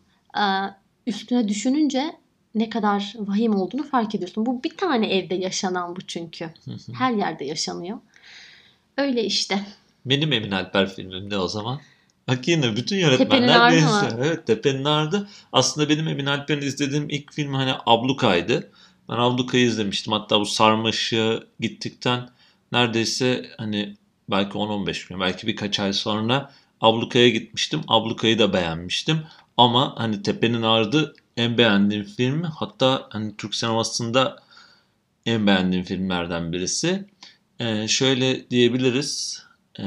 üstüne 1.06 1.48
düşününce 1.48 2.16
ne 2.54 2.70
kadar 2.70 3.14
vahim 3.18 3.54
olduğunu 3.54 3.82
fark 3.82 4.14
ediyorsun. 4.14 4.46
Bu 4.46 4.62
bir 4.64 4.76
tane 4.76 5.16
evde 5.16 5.34
yaşanan 5.34 5.96
bu 5.96 6.00
çünkü. 6.00 6.50
Her 6.92 7.12
yerde 7.12 7.44
yaşanıyor. 7.44 7.98
Öyle 8.96 9.24
işte. 9.24 9.66
Benim 10.06 10.32
Emin 10.32 10.50
Alper 10.50 10.94
filmimde 10.94 11.38
o 11.38 11.48
zaman. 11.48 11.80
Bak 12.28 12.48
yine 12.48 12.76
bütün 12.76 12.96
yönetmenler 12.96 13.72
benziyor. 13.72 14.18
Evet 14.18 14.46
Tepenin 14.46 14.84
Ardı. 14.84 15.28
Aslında 15.52 15.88
benim 15.88 16.08
Emin 16.08 16.26
Alper'in 16.26 16.66
izlediğim 16.66 17.08
ilk 17.10 17.32
film 17.32 17.54
hani 17.54 17.72
Abluka'ydı. 17.86 18.70
Ben 19.08 19.14
Abluka'yı 19.14 19.66
izlemiştim. 19.66 20.12
Hatta 20.12 20.40
bu 20.40 20.46
Sarmaşık'a 20.46 21.40
gittikten 21.60 22.30
neredeyse 22.72 23.50
hani 23.58 23.96
belki 24.30 24.58
10-15 24.58 25.08
gün 25.08 25.20
belki 25.20 25.46
birkaç 25.46 25.80
ay 25.80 25.92
sonra 25.92 26.52
Abluka'ya 26.80 27.28
gitmiştim. 27.28 27.80
Abluka'yı 27.88 28.38
da 28.38 28.52
beğenmiştim. 28.52 29.22
Ama 29.56 29.94
hani 29.98 30.22
Tepenin 30.22 30.62
Ardı 30.62 31.14
en 31.36 31.58
beğendiğim 31.58 32.04
film. 32.04 32.42
Hatta 32.42 33.06
hani 33.10 33.36
Türk 33.36 33.54
sinemasında 33.54 34.42
en 35.26 35.46
beğendiğim 35.46 35.84
filmlerden 35.84 36.52
birisi. 36.52 37.04
Ee, 37.60 37.88
şöyle 37.88 38.50
diyebiliriz. 38.50 39.42
Ee, 39.80 39.84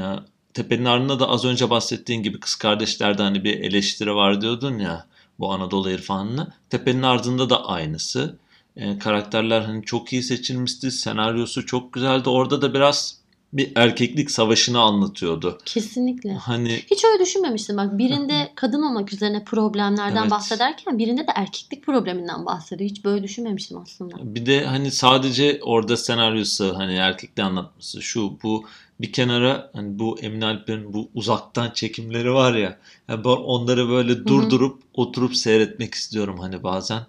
Tepenin 0.54 0.86
Ardı'nda 0.86 1.20
da 1.20 1.30
az 1.30 1.46
önce 1.46 1.70
bahsettiğin 1.70 2.24
gibi 2.24 2.40
Kız 2.40 2.56
Kardeşler'de 2.56 3.24
hani 3.24 3.44
bir 3.44 3.60
eleştiri 3.60 4.16
var 4.16 4.42
diyordun 4.42 4.80
ya 4.80 5.08
bu 5.40 5.54
Anadolu 5.54 5.92
irfanını. 5.92 6.54
Tepenin 6.70 7.04
Ardı'nda 7.04 7.50
da 7.50 7.66
aynısı. 7.66 8.38
Ee, 8.76 9.00
karakterler 9.00 9.62
hani 9.62 9.86
çok 9.86 10.14
iyi 10.14 10.24
seçilmişti. 10.24 10.92
Senaryosu 10.92 11.66
çok 11.66 11.94
güzeldi. 11.94 12.30
Orada 12.30 12.62
da 12.62 12.74
biraz 12.74 13.22
bir 13.54 13.72
erkeklik 13.76 14.32
savaşını 14.32 14.80
anlatıyordu. 14.80 15.58
Kesinlikle. 15.66 16.34
Hani 16.34 16.82
Hiç 16.92 17.06
öyle 17.06 17.24
düşünmemiştim. 17.24 17.78
Bak 17.78 17.98
birinde 17.98 18.52
kadın 18.56 18.82
olmak 18.82 19.14
üzerine 19.14 19.44
problemlerden 19.44 20.22
Evet. 20.22 20.32
bahsederken 20.32 20.98
birinde 20.98 21.22
de 21.22 21.32
erkeklik 21.36 21.86
probleminden 21.86 22.46
bahsediyor. 22.46 22.90
Hiç 22.90 23.06
böyle 23.06 23.24
düşünmemiştim 23.24 23.78
aslında. 23.78 24.36
Bir 24.36 24.46
de 24.46 24.66
hani 24.66 24.92
sadece 24.92 25.60
orada 25.64 25.98
senaryosu 25.98 26.78
hani 26.78 26.94
erkekle 26.94 27.44
anlatması 27.44 28.02
şu 28.02 28.38
bu 28.44 28.66
bir 29.02 29.12
kenara 29.12 29.70
hani 29.74 30.00
bu 30.00 30.20
Emin 30.20 30.42
Alper'in 30.42 30.94
bu 30.94 31.10
uzaktan 31.16 31.72
çekimleri 31.72 32.34
var 32.34 32.54
ya 32.54 32.78
yani 33.08 33.24
ben 33.24 33.30
onları 33.30 33.90
böyle 33.90 34.26
durdurup 34.26 34.82
oturup 34.94 35.36
seyretmek 35.36 35.94
istiyorum 35.94 36.38
hani 36.40 36.64
bazen 36.64 37.02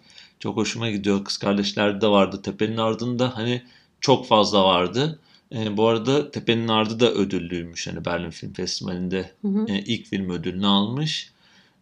çok 0.42 0.56
hoşuma 0.56 0.90
gidiyor 0.90 1.24
kız 1.24 1.36
kardeşlerde 1.36 2.00
de 2.00 2.08
vardı 2.08 2.42
Tepenin 2.42 2.76
Ardı'nda 2.76 3.36
hani 3.36 3.62
çok 4.00 4.26
fazla 4.26 4.64
vardı 4.64 5.18
Ee, 5.54 5.76
bu 5.76 5.88
arada 5.88 6.30
Tepenin 6.30 6.68
Ardı 6.68 7.00
da 7.00 7.12
ödüllüymüş 7.12 7.86
hani 7.86 8.04
Berlin 8.04 8.30
Film 8.30 8.52
Festivali'nde 8.52 9.30
Hı 9.42 9.48
hı. 9.48 9.66
e, 9.68 9.78
ilk 9.78 10.06
film 10.06 10.30
ödülünü 10.30 10.66
almış. 10.66 11.32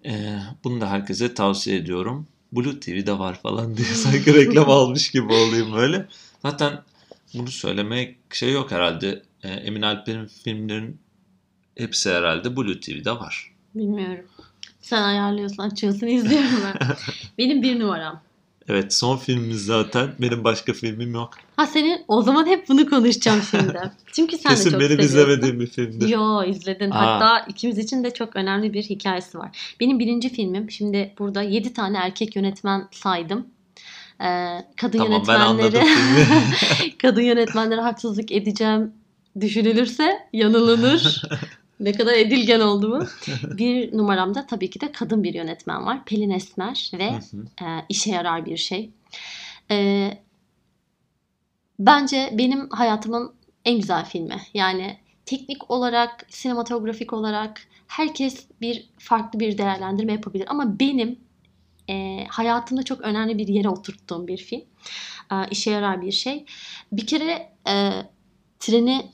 E, 0.04 0.38
bunu 0.64 0.80
da 0.80 0.90
herkese 0.90 1.34
tavsiye 1.34 1.76
ediyorum. 1.76 2.26
Blue 2.52 2.80
TV'de 2.80 3.18
var 3.18 3.40
falan 3.40 3.76
diye 3.76 3.86
sanki 3.94 4.34
reklam 4.34 4.70
almış 4.70 5.10
gibi 5.10 5.32
olayım 5.32 5.72
böyle. 5.72 6.08
Zaten 6.42 6.82
bunu 7.34 7.48
söylemek 7.48 8.16
şey 8.32 8.52
yok 8.52 8.70
herhalde. 8.70 9.22
E, 9.42 9.48
Emin 9.48 9.82
Alper'in 9.82 10.26
filmlerin 10.26 11.00
hepsi 11.78 12.10
herhalde 12.10 12.56
Blue 12.56 12.80
TV'de 12.80 13.10
var. 13.10 13.54
Bilmiyorum. 13.74 14.24
Sen 14.80 15.02
ayarlıyorsun, 15.02 15.62
açıyorsun, 15.62 16.06
izliyorum 16.06 16.48
ben. 16.64 16.96
Benim 17.38 17.62
bir 17.62 17.80
numaram. 17.80 18.22
Evet 18.68 18.94
son 18.94 19.16
filmimiz 19.16 19.64
zaten. 19.64 20.08
Benim 20.18 20.44
başka 20.44 20.72
filmim 20.72 21.14
yok. 21.14 21.30
Ha 21.56 21.66
senin 21.66 22.04
o 22.08 22.22
zaman 22.22 22.46
hep 22.46 22.68
bunu 22.68 22.90
konuşacağım 22.90 23.42
şimdi. 23.50 23.80
Çünkü 24.12 24.36
sen 24.38 24.52
de 24.52 24.56
Kesin 24.56 24.70
çok 24.70 24.80
benim 24.80 24.90
seviyorsun. 24.90 25.18
izlemediğim 25.18 25.60
bir 25.60 25.66
filmdir. 25.66 26.08
Yo 26.08 26.44
izledin. 26.44 26.90
Aa. 26.90 26.94
Hatta 27.00 27.46
ikimiz 27.48 27.78
için 27.78 28.04
de 28.04 28.14
çok 28.14 28.36
önemli 28.36 28.72
bir 28.72 28.82
hikayesi 28.82 29.38
var. 29.38 29.74
Benim 29.80 29.98
birinci 29.98 30.28
filmim. 30.28 30.70
Şimdi 30.70 31.14
burada 31.18 31.42
7 31.42 31.72
tane 31.72 31.98
erkek 31.98 32.36
yönetmen 32.36 32.88
saydım. 32.90 33.46
Ee, 34.20 34.64
kadın 34.76 34.98
Tamam 34.98 35.24
filmi. 35.24 35.82
kadın 36.98 37.22
yönetmenlere 37.22 37.80
haksızlık 37.80 38.32
edeceğim 38.32 38.92
düşünülürse 39.40 40.18
yanılınır. 40.32 41.22
ne 41.80 41.92
kadar 41.92 42.14
edilgen 42.14 42.60
oldu 42.60 42.90
bu. 42.90 43.06
Bir 43.58 43.96
numaramda 43.96 44.46
tabii 44.46 44.70
ki 44.70 44.80
de 44.80 44.92
kadın 44.92 45.22
bir 45.22 45.34
yönetmen 45.34 45.86
var. 45.86 46.04
Pelin 46.04 46.30
Esmer 46.30 46.90
ve 46.94 47.04
e, 47.64 47.66
işe 47.88 48.10
yarar 48.10 48.46
bir 48.46 48.56
şey. 48.56 48.90
E, 49.70 50.10
bence 51.78 52.30
benim 52.32 52.68
hayatımın 52.70 53.34
en 53.64 53.76
güzel 53.76 54.04
filmi. 54.04 54.36
Yani 54.54 54.98
teknik 55.26 55.70
olarak, 55.70 56.26
sinematografik 56.28 57.12
olarak 57.12 57.60
herkes 57.86 58.46
bir 58.60 58.90
farklı 58.98 59.40
bir 59.40 59.58
değerlendirme 59.58 60.12
yapabilir. 60.12 60.46
Ama 60.48 60.80
benim 60.80 61.18
e, 61.88 62.26
hayatımda 62.28 62.82
çok 62.82 63.00
önemli 63.00 63.38
bir 63.38 63.48
yere 63.48 63.68
oturttuğum 63.68 64.26
bir 64.26 64.36
film. 64.36 64.62
E, 65.32 65.34
işe 65.50 65.70
yarar 65.70 66.02
bir 66.02 66.12
şey. 66.12 66.44
Bir 66.92 67.06
kere 67.06 67.52
e, 67.68 67.90
treni 68.58 69.10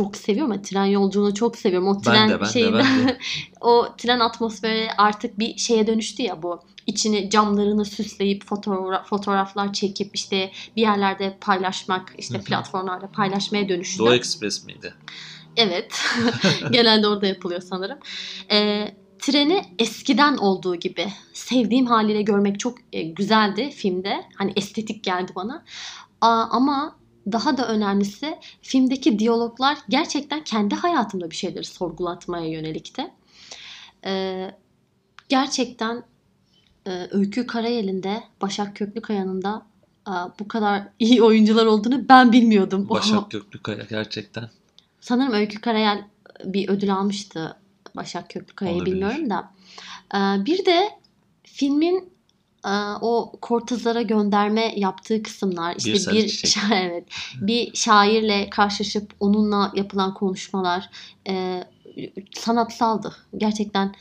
çok 0.00 0.16
seviyorum. 0.16 0.52
ama 0.52 0.62
Tren 0.62 0.84
yolculuğunu 0.84 1.34
çok 1.34 1.56
seviyorum. 1.56 1.88
O 1.88 2.00
tren 2.00 2.14
Ben 2.14 2.28
de 2.28 2.40
ben 2.40 2.48
de 2.48 2.52
şeyinde 2.52 2.78
ben 2.78 3.08
de. 3.08 3.18
o 3.60 3.88
tren 3.98 4.20
atmosferi 4.20 4.88
artık 4.98 5.38
bir 5.38 5.56
şeye 5.56 5.86
dönüştü 5.86 6.22
ya 6.22 6.42
bu. 6.42 6.60
İçini 6.86 7.30
camlarını 7.30 7.84
süsleyip 7.84 8.46
fotoğraf, 8.46 9.08
fotoğraflar 9.08 9.72
çekip 9.72 10.14
işte 10.14 10.50
bir 10.76 10.82
yerlerde 10.82 11.38
paylaşmak, 11.40 12.14
işte 12.18 12.40
platformlarda 12.40 13.06
paylaşmaya 13.12 13.68
dönüştü. 13.68 13.98
Doğu 13.98 14.14
Express 14.14 14.64
miydi? 14.64 14.94
Evet. 15.56 16.00
Genelde 16.70 17.08
orada 17.08 17.26
yapılıyor 17.26 17.60
sanırım. 17.60 17.98
Ee, 18.50 18.94
treni 19.18 19.62
eskiden 19.78 20.36
olduğu 20.36 20.76
gibi 20.76 21.06
sevdiğim 21.32 21.86
haliyle 21.86 22.22
görmek 22.22 22.60
çok 22.60 22.78
e, 22.92 23.02
güzeldi 23.02 23.70
filmde. 23.70 24.24
Hani 24.38 24.52
estetik 24.56 25.04
geldi 25.04 25.32
bana. 25.36 25.64
Aa, 26.20 26.44
ama 26.50 26.99
daha 27.32 27.56
da 27.56 27.68
önemlisi 27.68 28.38
filmdeki 28.62 29.18
diyaloglar 29.18 29.78
gerçekten 29.88 30.44
kendi 30.44 30.74
hayatımda 30.74 31.30
bir 31.30 31.36
şeyleri 31.36 31.64
sorgulatmaya 31.64 32.48
yönelikti. 32.50 33.10
Ee, 34.04 34.50
gerçekten 35.28 36.04
e, 36.86 37.08
Öykü 37.10 37.46
Karayel'in 37.46 38.02
de 38.02 38.22
Başak 38.42 38.76
Köklükaya'nın 38.76 39.42
da 39.42 39.66
e, 40.08 40.12
bu 40.38 40.48
kadar 40.48 40.82
iyi 40.98 41.22
oyuncular 41.22 41.66
olduğunu 41.66 42.08
ben 42.08 42.32
bilmiyordum. 42.32 42.88
Başak 42.90 43.30
Göklükaya 43.30 43.84
gerçekten. 43.90 44.50
Sanırım 45.00 45.32
Öykü 45.32 45.60
Karayel 45.60 46.04
bir 46.44 46.68
ödül 46.68 46.94
almıştı 46.94 47.56
Başak 47.96 48.30
Köklükaya'yı 48.30 48.84
bilmiyorum 48.84 49.30
da. 49.30 49.52
Ee, 50.14 50.44
bir 50.44 50.64
de 50.66 50.90
filmin 51.42 51.96
e, 51.96 52.04
o 53.00 53.32
Kortazar'a 53.40 54.02
gönderme 54.02 54.74
yaptığı 54.76 55.22
kısımlar 55.22 55.74
işte 55.76 55.92
Bir 55.92 56.22
bir, 56.22 56.28
çiçek. 56.28 56.62
evet 56.72 57.04
bir 57.40 57.76
şairle 57.76 58.50
karşılaşıp 58.50 59.14
onunla 59.20 59.72
yapılan 59.74 60.14
konuşmalar 60.14 60.90
e, 61.28 61.64
sanatsaldı. 62.34 63.16
Gerçekten 63.36 63.94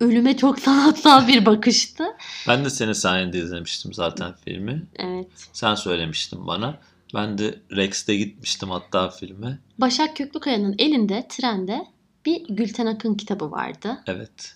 ölüme 0.00 0.36
çok 0.36 0.58
sanatsal 0.60 1.28
bir 1.28 1.46
bakıştı. 1.46 2.04
Ben 2.48 2.64
de 2.64 2.70
senin 2.70 2.92
sayende 2.92 3.38
izlemiştim 3.38 3.94
zaten 3.94 4.34
filmi. 4.44 4.82
Evet. 4.96 5.28
Sen 5.52 5.74
söylemiştin 5.74 6.46
bana. 6.46 6.78
Ben 7.14 7.38
de 7.38 7.58
Rex'te 7.76 8.16
gitmiştim 8.16 8.70
hatta 8.70 9.10
filme. 9.10 9.58
Başak 9.78 10.16
Köklükaya'nın 10.16 10.74
elinde 10.78 11.26
trende 11.28 11.86
bir 12.26 12.44
Gülten 12.48 12.86
Akın 12.86 13.14
kitabı 13.14 13.50
vardı. 13.50 13.98
Evet. 14.06 14.54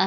Ee, 0.00 0.04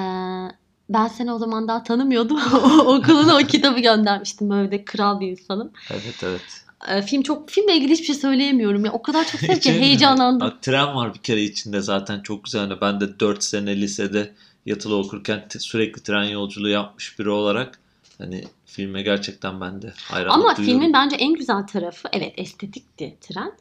ben 0.89 1.07
seni 1.07 1.31
o 1.31 1.37
zaman 1.37 1.67
daha 1.67 1.83
tanımıyordum. 1.83 2.37
Okuluna 2.85 3.35
o 3.35 3.37
kitabı 3.37 3.79
göndermiştim. 3.79 4.49
Böyle 4.49 4.71
de 4.71 4.85
kral 4.85 5.19
bir 5.19 5.27
insanım. 5.27 5.71
Evet 5.91 6.23
evet. 6.23 6.41
Ee, 6.87 7.01
film 7.01 7.21
çok 7.21 7.49
filmle 7.49 7.75
ilgili 7.75 7.91
hiçbir 7.91 8.05
şey 8.05 8.15
söyleyemiyorum 8.15 8.85
ya. 8.85 8.91
O 8.91 9.01
kadar 9.01 9.25
çok 9.25 9.41
sevdim 9.41 9.59
ki 9.59 9.71
heyecanlandım. 9.73 10.47
Bak, 10.47 10.61
tren 10.61 10.95
var 10.95 11.13
bir 11.13 11.19
kere 11.19 11.43
içinde 11.43 11.81
zaten 11.81 12.19
çok 12.21 12.43
güzel. 12.43 12.61
Hani 12.61 12.81
Ben 12.81 12.99
de 12.99 13.19
4 13.19 13.43
sene 13.43 13.81
lisede 13.81 14.33
yatılı 14.65 14.95
okurken 14.95 15.45
sürekli 15.59 16.03
tren 16.03 16.23
yolculuğu 16.23 16.69
yapmış 16.69 17.19
biri 17.19 17.29
olarak 17.29 17.79
hani 18.17 18.43
filme 18.65 19.01
gerçekten 19.01 19.61
ben 19.61 19.81
de 19.81 19.93
hayranlık 19.97 20.45
Ama 20.45 20.57
duyuyorum. 20.57 20.79
filmin 20.79 20.93
bence 20.93 21.15
en 21.15 21.33
güzel 21.33 21.67
tarafı 21.67 22.07
evet 22.11 22.33
estetikti 22.37 23.17
tren. 23.21 23.51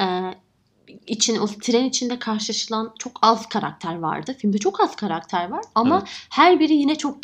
Ee, 0.00 0.34
için 1.06 1.36
o 1.36 1.46
tren 1.46 1.84
içinde 1.84 2.18
karşılaşılan 2.18 2.94
çok 2.98 3.12
az 3.22 3.48
karakter 3.48 3.98
vardı. 3.98 4.36
Filmde 4.38 4.58
çok 4.58 4.80
az 4.80 4.96
karakter 4.96 5.48
var 5.48 5.64
ama 5.74 5.98
Evet. 5.98 6.08
her 6.30 6.60
biri 6.60 6.74
yine 6.74 6.98
çok 6.98 7.22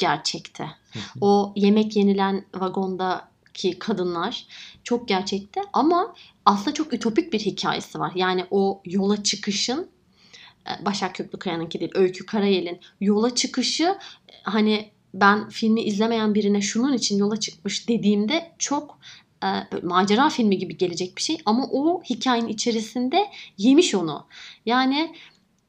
hı. 0.98 1.18
O 1.20 1.52
yemek 1.56 1.96
yenilen 1.96 2.44
vagondaki 2.54 3.78
kadınlar 3.78 4.46
çok 4.84 5.08
gerçekti 5.08 5.60
ama 5.72 6.14
aslında 6.44 6.74
çok 6.74 6.94
ütopik 6.94 7.32
bir 7.32 7.40
hikayesi 7.40 7.98
var. 7.98 8.12
Yani 8.14 8.46
o 8.50 8.82
yola 8.84 9.22
çıkışın 9.22 9.88
e, 10.66 10.84
Başak 10.84 11.14
Köklükaya'nınki 11.14 11.80
değil, 11.80 11.92
Öykü 11.94 12.26
Karayel'in 12.26 12.80
yola 13.00 13.34
çıkışı 13.34 13.84
e, 13.84 14.32
hani 14.42 14.90
ben 15.14 15.48
filmi 15.48 15.82
izlemeyen 15.82 16.34
birine 16.34 16.60
şunun 16.60 16.92
için 16.92 17.18
yola 17.18 17.40
çıkmış 17.40 17.88
dediğimde 17.88 18.52
çok 18.58 18.98
böyle 19.42 19.86
macera 19.86 20.28
filmi 20.28 20.58
gibi 20.58 20.76
gelecek 20.76 21.16
bir 21.16 21.22
şey 21.22 21.38
ama 21.44 21.66
o 21.72 22.02
hikayenin 22.02 22.48
içerisinde 22.48 23.26
yemiş 23.58 23.94
onu. 23.94 24.26
Yani 24.66 25.14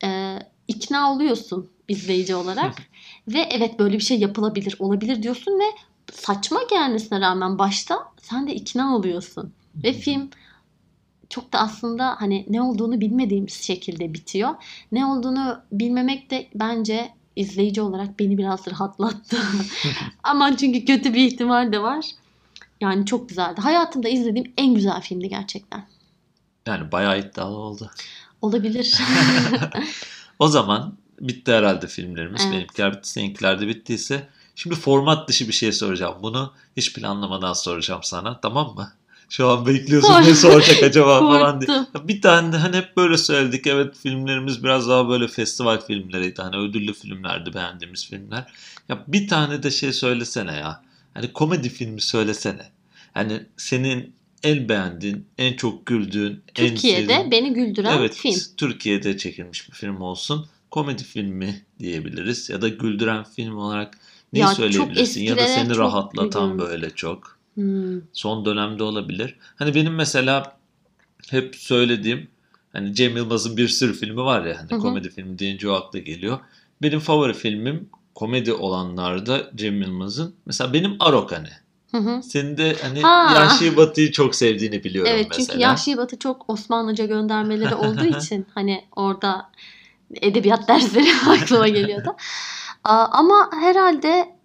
e, 0.04 0.40
ikna 0.68 1.14
oluyorsun 1.14 1.70
izleyici 1.88 2.36
olarak 2.36 2.76
ve 3.28 3.40
evet 3.52 3.80
böyle 3.80 3.98
bir 3.98 4.04
şey 4.04 4.20
yapılabilir, 4.20 4.76
olabilir 4.80 5.24
diyorsun 5.24 5.60
ve 5.60 5.66
saçma 6.12 6.60
gelmesine 6.70 7.22
rağmen 7.22 7.60
başta 7.60 8.12
sen 8.22 8.48
de 8.48 8.56
ikna 8.56 8.96
oluyorsun. 8.96 9.54
Ve 9.84 9.94
film 9.94 10.30
çok 11.30 11.54
da 11.54 11.60
aslında 11.60 12.16
hani 12.20 12.46
ne 12.50 12.62
olduğunu 12.62 13.02
bilmediğimiz 13.02 13.54
şekilde 13.54 14.14
bitiyor. 14.14 14.50
Ne 14.92 15.06
olduğunu 15.06 15.62
bilmemek 15.72 16.32
de 16.32 16.48
bence 16.56 17.10
izleyici 17.36 17.82
olarak 17.82 18.20
beni 18.20 18.38
biraz 18.38 18.68
rahatlattı. 18.68 19.38
Aman 20.24 20.56
çünkü 20.56 20.86
kötü 20.86 21.14
bir 21.14 21.28
ihtimal 21.28 21.72
de 21.72 21.82
var. 21.82 22.06
Yani 22.82 23.06
çok 23.06 23.30
güzeldi. 23.30 23.62
Hayatımda 23.62 24.10
izlediğim 24.10 24.54
en 24.58 24.74
güzel 24.74 25.02
filmdi 25.02 25.30
gerçekten. 25.30 25.88
Yani 26.68 26.92
bayağı 26.92 27.20
iddialı 27.20 27.58
oldu. 27.58 27.92
Olabilir. 28.42 28.98
O 30.40 30.48
zaman 30.48 30.98
bitti 31.20 31.52
herhalde 31.52 31.88
filmlerimiz. 31.88 32.42
Evet. 32.46 32.54
Benimkiler 32.54 32.94
bitti, 32.94 33.10
seninkiler 33.10 33.62
de 33.62 33.68
bittiyse. 33.68 34.28
Şimdi 34.56 34.76
format 34.76 35.30
dışı 35.30 35.48
bir 35.48 35.54
şey 35.54 35.72
soracağım. 35.72 36.16
Bunu 36.22 36.54
hiç 36.78 36.94
planlamadan 36.94 37.54
soracağım 37.54 38.02
sana. 38.04 38.40
Tamam 38.42 38.76
mı? 38.76 38.92
Şu 39.30 39.50
an 39.50 39.66
bekliyorsun 39.66 40.14
ne 40.14 40.36
soracak 40.36 40.84
acaba 40.84 41.20
falan 41.32 41.62
diye. 41.62 41.86
Bir 42.04 42.22
tane 42.22 42.54
de 42.54 42.58
hani 42.58 42.78
hep 42.78 42.98
böyle 42.98 43.18
söyledik. 43.18 43.68
Evet 43.68 43.98
filmlerimiz 43.98 44.64
biraz 44.64 44.90
daha 44.90 45.10
böyle 45.10 45.28
festival 45.28 45.82
filmleriydi. 45.82 46.42
Hani 46.42 46.56
ödüllü 46.56 46.94
filmlerdi 46.94 47.54
beğendiğimiz 47.54 48.10
filmler. 48.10 48.54
Ya 48.90 49.04
bir 49.08 49.28
tane 49.28 49.64
de 49.64 49.72
şey 49.72 49.94
söylesene 49.94 50.56
ya. 50.56 50.82
Hani 51.14 51.34
komedi 51.34 51.70
filmi 51.70 52.02
söylesene. 52.02 52.62
Hani 53.14 53.40
senin 53.58 54.14
en 54.44 54.70
beğendiğin, 54.70 55.26
en 55.38 55.54
çok 55.54 55.86
güldüğün, 55.86 56.42
en 56.56 56.70
Türkiye'de 56.70 57.14
sevdiğin- 57.14 57.32
beni 57.32 57.54
güldüren 57.54 57.98
evet, 57.98 58.16
film. 58.16 58.40
Türkiye'de 58.58 59.18
çekilmiş 59.18 59.70
bir 59.70 59.74
film 59.76 60.02
olsun. 60.02 60.48
Komedi 60.72 61.04
filmi 61.04 61.62
diyebiliriz. 61.80 62.50
Ya 62.50 62.62
da 62.62 62.68
güldüren 62.68 63.24
film 63.24 63.58
olarak 63.58 63.98
Ya 64.34 64.46
çok 64.48 64.56
söyleyebilirsin? 64.56 65.22
Ya 65.24 65.38
da 65.38 65.48
seni 65.48 65.78
rahatlatan 65.78 66.52
güldüm. 66.54 66.68
böyle 66.68 66.90
çok. 66.90 67.38
Hmm. 67.54 68.02
Son 68.14 68.46
dönemde 68.46 68.84
olabilir. 68.84 69.36
Hani 69.56 69.76
benim 69.76 69.94
mesela 69.96 70.58
hep 71.30 71.56
söylediğim 71.56 72.28
hani 72.74 72.96
Cem 72.96 73.18
Yılmaz'ın 73.18 73.58
bir 73.58 73.68
sürü 73.68 73.94
filmi 73.94 74.22
var 74.22 74.46
ya 74.46 74.60
hani 74.60 74.72
Hı 74.72 74.76
hı. 74.76 74.80
komedi 74.80 75.10
filmi 75.10 75.40
deyince 75.40 75.70
o 75.70 75.74
akla 75.74 76.00
geliyor. 76.00 76.40
Benim 76.82 77.00
favori 77.00 77.34
filmim 77.34 77.90
komedi 78.16 78.54
olanlarda 78.54 79.52
Cem 79.56 79.82
Yılmaz'ın. 79.82 80.36
Mesela 80.46 80.74
benim 80.74 80.96
Arok 81.00 81.32
hani. 81.32 81.48
Hı 81.92 81.98
hı. 81.98 82.24
Senin 82.24 82.58
de 82.58 82.76
hani 82.82 83.02
Ha. 83.02 83.32
Yahşi 83.36 83.78
Batı'yı 83.78 84.12
çok 84.12 84.36
sevdiğini 84.36 84.84
biliyorum 84.84 85.12
Evet 85.16 85.26
mesela. 85.30 85.46
çünkü 85.48 85.60
Yahşi 85.60 85.98
Batı 85.98 86.20
çok 86.20 86.50
Osmanlıca 86.50 87.06
göndermeleri 87.06 87.76
olduğu 87.76 88.06
için 88.18 88.46
hani 88.56 88.86
orada 88.96 89.50
edebiyat 90.22 90.68
dersleri 90.68 91.10
aklıma 91.30 91.68
geliyordu. 91.68 92.16
Ama 92.84 93.50
herhalde 93.54 94.36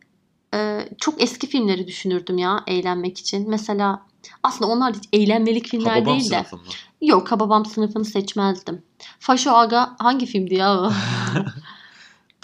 e, 0.55 0.88
çok 0.98 1.22
eski 1.22 1.46
filmleri 1.46 1.87
düşünürdüm 1.87 2.38
ya 2.38 2.61
eğlenmek 2.66 3.18
için. 3.18 3.50
Mesela 3.50 4.02
aslında 4.42 4.70
onlar 4.70 4.94
hiç 4.94 5.05
eğlenmelik 5.12 5.68
filmler 5.68 5.90
Hababam 5.90 6.18
değil 6.18 6.31
de. 6.31 6.38
mı? 6.40 6.59
Yok 7.00 7.33
Hababam 7.33 7.66
sınıfını 7.66 8.05
seçmezdim. 8.05 8.83
Faşo 9.18 9.50
Aga 9.50 9.96
hangi 9.98 10.26
filmdi 10.26 10.55
ya 10.55 10.81
o? 10.81 10.92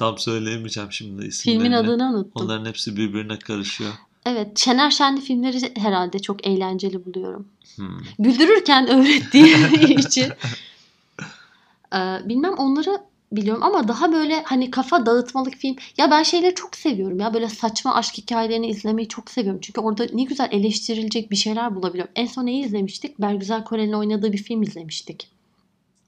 Tam 0.03 0.19
söyleyemeyeceğim 0.19 0.93
şimdi 0.93 1.27
isimlerini. 1.27 1.63
Filmin 1.63 1.77
adını 1.77 2.05
unuttum. 2.05 2.33
Onların 2.35 2.65
hepsi 2.65 2.97
birbirine 2.97 3.39
karışıyor. 3.39 3.91
Evet 4.27 4.59
Şener 4.59 4.91
Şenli 4.91 5.21
filmleri 5.21 5.73
herhalde 5.77 6.19
çok 6.19 6.47
eğlenceli 6.47 7.05
buluyorum. 7.05 7.49
Hmm. 7.77 7.99
güldürürken 8.19 8.89
öğrettiği 8.89 9.57
için. 9.99 10.33
Ee, 11.95 12.21
bilmem 12.25 12.53
onları 12.53 12.99
biliyorum 13.33 13.63
ama 13.63 13.89
daha 13.89 14.13
böyle 14.13 14.43
hani 14.43 14.71
kafa 14.71 15.07
dağıtmalık 15.07 15.55
film. 15.55 15.77
Ya 15.99 16.11
ben 16.11 16.23
şeyleri 16.23 16.55
çok 16.55 16.77
seviyorum 16.77 17.21
ya 17.21 17.35
böyle 17.35 17.49
saçma 17.49 17.95
aşk 17.95 18.19
hikayelerini 18.19 18.67
izlemeyi 18.67 19.09
çok 19.09 19.31
seviyorum. 19.31 19.61
Çünkü 19.63 19.81
orada 19.81 20.07
ne 20.13 20.23
güzel 20.23 20.49
eleştirilecek 20.53 21.31
bir 21.31 21.37
şeyler 21.37 21.75
bulabiliyorum. 21.75 22.13
En 22.17 22.27
son 22.27 22.47
neyi 22.47 22.65
izlemiştik? 22.65 23.21
Bergüzar 23.21 23.65
Korel'in 23.65 23.93
oynadığı 23.93 24.33
bir 24.33 24.43
film 24.43 24.63
izlemiştik. 24.63 25.32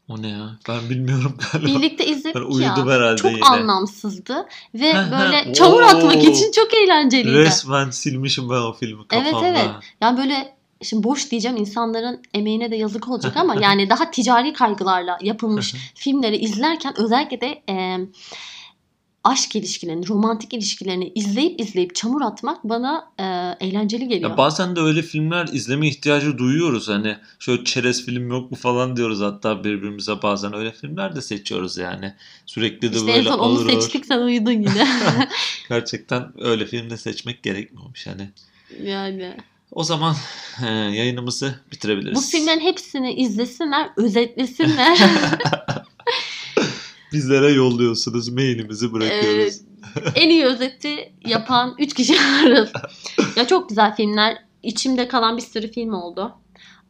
O 0.08 0.22
ne 0.22 0.28
ya? 0.28 0.56
Ben 0.68 0.90
bilmiyorum 0.90 1.36
galiba. 1.52 1.68
Birlikte 1.68 2.06
izledik 2.06 2.34
Ben 2.36 2.40
ya. 2.40 2.46
uyudum 2.46 2.90
herhalde 2.90 3.16
Çok 3.16 3.32
yine. 3.32 3.44
anlamsızdı 3.44 4.46
ve 4.74 4.94
böyle 5.10 5.52
çamur 5.54 5.82
atmak 5.82 6.24
için 6.24 6.52
çok 6.52 6.74
eğlenceliydi. 6.74 7.38
Resmen 7.38 7.90
silmişim 7.90 8.50
ben 8.50 8.54
o 8.54 8.72
filmi 8.72 9.02
Evet, 9.12 9.24
kafamda. 9.24 9.46
evet. 9.48 9.70
Yani 10.00 10.18
böyle 10.18 10.54
şimdi 10.82 11.04
boş 11.04 11.30
diyeceğim 11.30 11.56
insanların 11.56 12.22
emeğine 12.34 12.70
de 12.70 12.76
yazık 12.76 13.08
olacak 13.08 13.36
ama 13.36 13.54
yani 13.60 13.90
daha 13.90 14.10
ticari 14.10 14.52
kaygılarla 14.52 15.18
yapılmış 15.22 15.74
filmleri 15.94 16.36
izlerken 16.36 16.94
özellikle 17.00 17.40
de 17.40 17.62
e, 17.68 17.98
aşk 19.24 19.56
ilişkilerini, 19.56 20.08
romantik 20.08 20.54
ilişkilerini 20.54 21.12
izleyip 21.14 21.60
izleyip 21.60 21.94
çamur 21.94 22.22
atmak 22.22 22.64
bana 22.64 23.12
e, 23.18 23.24
eğlenceli 23.66 24.08
geliyor. 24.08 24.30
Ya 24.30 24.36
bazen 24.36 24.76
de 24.76 24.80
öyle 24.80 25.02
filmler 25.02 25.48
izleme 25.52 25.88
ihtiyacı 25.88 26.38
duyuyoruz. 26.38 26.88
Hani 26.88 27.16
şöyle 27.38 27.64
çerez 27.64 28.06
film 28.06 28.30
yok 28.30 28.50
mu 28.50 28.56
falan 28.56 28.96
diyoruz 28.96 29.20
hatta 29.20 29.64
birbirimize 29.64 30.22
bazen 30.22 30.54
öyle 30.54 30.72
filmler 30.72 31.16
de 31.16 31.22
seçiyoruz 31.22 31.76
yani. 31.76 32.14
Sürekli 32.46 32.92
de 32.92 32.96
işte 32.96 33.10
en 33.10 33.16
böyle 33.16 33.28
son 33.28 33.38
onu 33.38 33.70
seçtik 33.70 34.06
sen 34.06 34.18
uyudun 34.18 34.50
yine. 34.50 34.88
Gerçekten 35.68 36.32
öyle 36.40 36.66
film 36.66 36.90
de 36.90 36.96
seçmek 36.96 37.42
gerekmiyormuş 37.42 38.06
hani. 38.06 38.30
yani. 38.82 39.36
O 39.72 39.84
zaman 39.84 40.16
e, 40.62 40.66
yayınımızı 40.68 41.54
bitirebiliriz. 41.72 42.16
Bu 42.16 42.20
filmlerin 42.20 42.60
hepsini 42.60 43.12
izlesinler, 43.12 43.90
özetlesinler. 43.96 44.98
Bizlere 47.14 47.52
yolluyorsunuz. 47.52 48.28
Mailimizi 48.28 48.92
bırakıyoruz. 48.92 49.54
Ee, 49.96 50.00
en 50.14 50.30
iyi 50.30 50.44
özeti 50.44 51.12
yapan 51.26 51.74
3 51.78 51.94
kişi 51.94 52.20
ararız. 52.20 52.72
ya 53.36 53.46
çok 53.46 53.68
güzel 53.68 53.96
filmler. 53.96 54.38
İçimde 54.62 55.08
kalan 55.08 55.36
bir 55.36 55.42
sürü 55.42 55.72
film 55.72 55.92
oldu. 55.92 56.34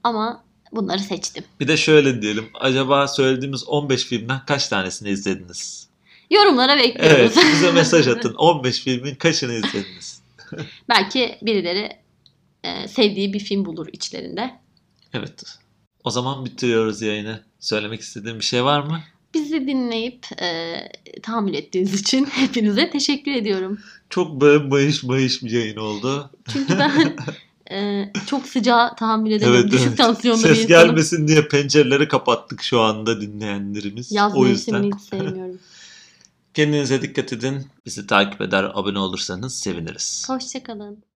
Ama 0.05 0.45
bunları 0.73 0.99
seçtim. 0.99 1.45
Bir 1.61 1.69
de 1.69 1.77
şöyle 1.77 2.23
diyelim. 2.23 2.45
Acaba 2.61 3.09
söylediğimiz 3.09 3.65
15 3.69 4.05
filmden 4.05 4.41
kaç 4.47 4.69
tanesini 4.69 5.09
izlediniz? 5.09 5.89
Yorumlara 6.31 6.77
bekliyoruz. 6.77 7.17
Evet 7.37 7.39
bize 7.53 7.73
mesaj 7.73 8.09
atın. 8.17 8.35
15 8.35 8.81
filmin 8.81 9.15
kaçını 9.15 9.53
izlediniz? 9.53 10.21
Belki 10.89 11.39
birileri 11.43 11.91
e, 12.65 12.89
sevdiği 12.89 13.33
bir 13.33 13.41
film 13.41 13.65
bulur 13.65 13.87
içlerinde. 13.93 14.51
Evet. 15.13 15.45
O 16.05 16.11
zaman 16.11 16.45
bitiriyoruz 16.45 17.03
yayını. 17.03 17.45
Söylemek 17.61 18.01
istediğin 18.01 18.39
bir 18.39 18.45
şey 18.45 18.65
var 18.65 18.81
mı? 18.81 19.01
Bizi 19.35 19.67
dinleyip 19.67 20.27
e, 20.43 20.75
tahammül 21.23 21.55
ettiğiniz 21.55 22.01
için 22.01 22.25
hepinize 22.31 22.91
teşekkür 22.91 23.33
ediyorum. 23.33 23.79
Çok 24.11 24.41
böyle 24.41 24.65
mayış 24.65 25.03
mayış 25.03 25.43
bir 25.43 25.51
yayın 25.51 25.77
oldu. 25.77 26.31
Çünkü 26.53 26.79
ben 26.79 27.17
e, 27.77 28.13
çok 28.27 28.47
sıcağı 28.47 28.97
tahammül 28.97 29.31
edemiyorum. 29.31 29.71
Düşük 29.71 29.87
evet. 29.89 29.99
tansiyonlu 29.99 30.43
bir 30.43 30.49
Ses 30.49 30.65
insanım. 30.65 30.87
gelmesin 30.87 31.29
diye 31.29 31.49
pencereleri 31.49 32.09
kapattık 32.09 32.63
şu 32.63 32.81
anda 32.81 33.21
dinleyenlerimiz. 33.21 34.13
Yaz 34.13 34.37
o 34.37 34.47
yüzden 34.47 34.83
hiç 34.83 35.01
sevmiyorum. 35.11 35.59
kendinize 36.55 37.03
dikkat 37.03 37.33
edin. 37.33 37.67
Bizi 37.87 38.07
takip 38.07 38.41
eder, 38.41 38.65
abone 38.75 38.99
olursanız 38.99 39.59
seviniriz. 39.59 40.25
Hoşçakalın. 40.29 41.05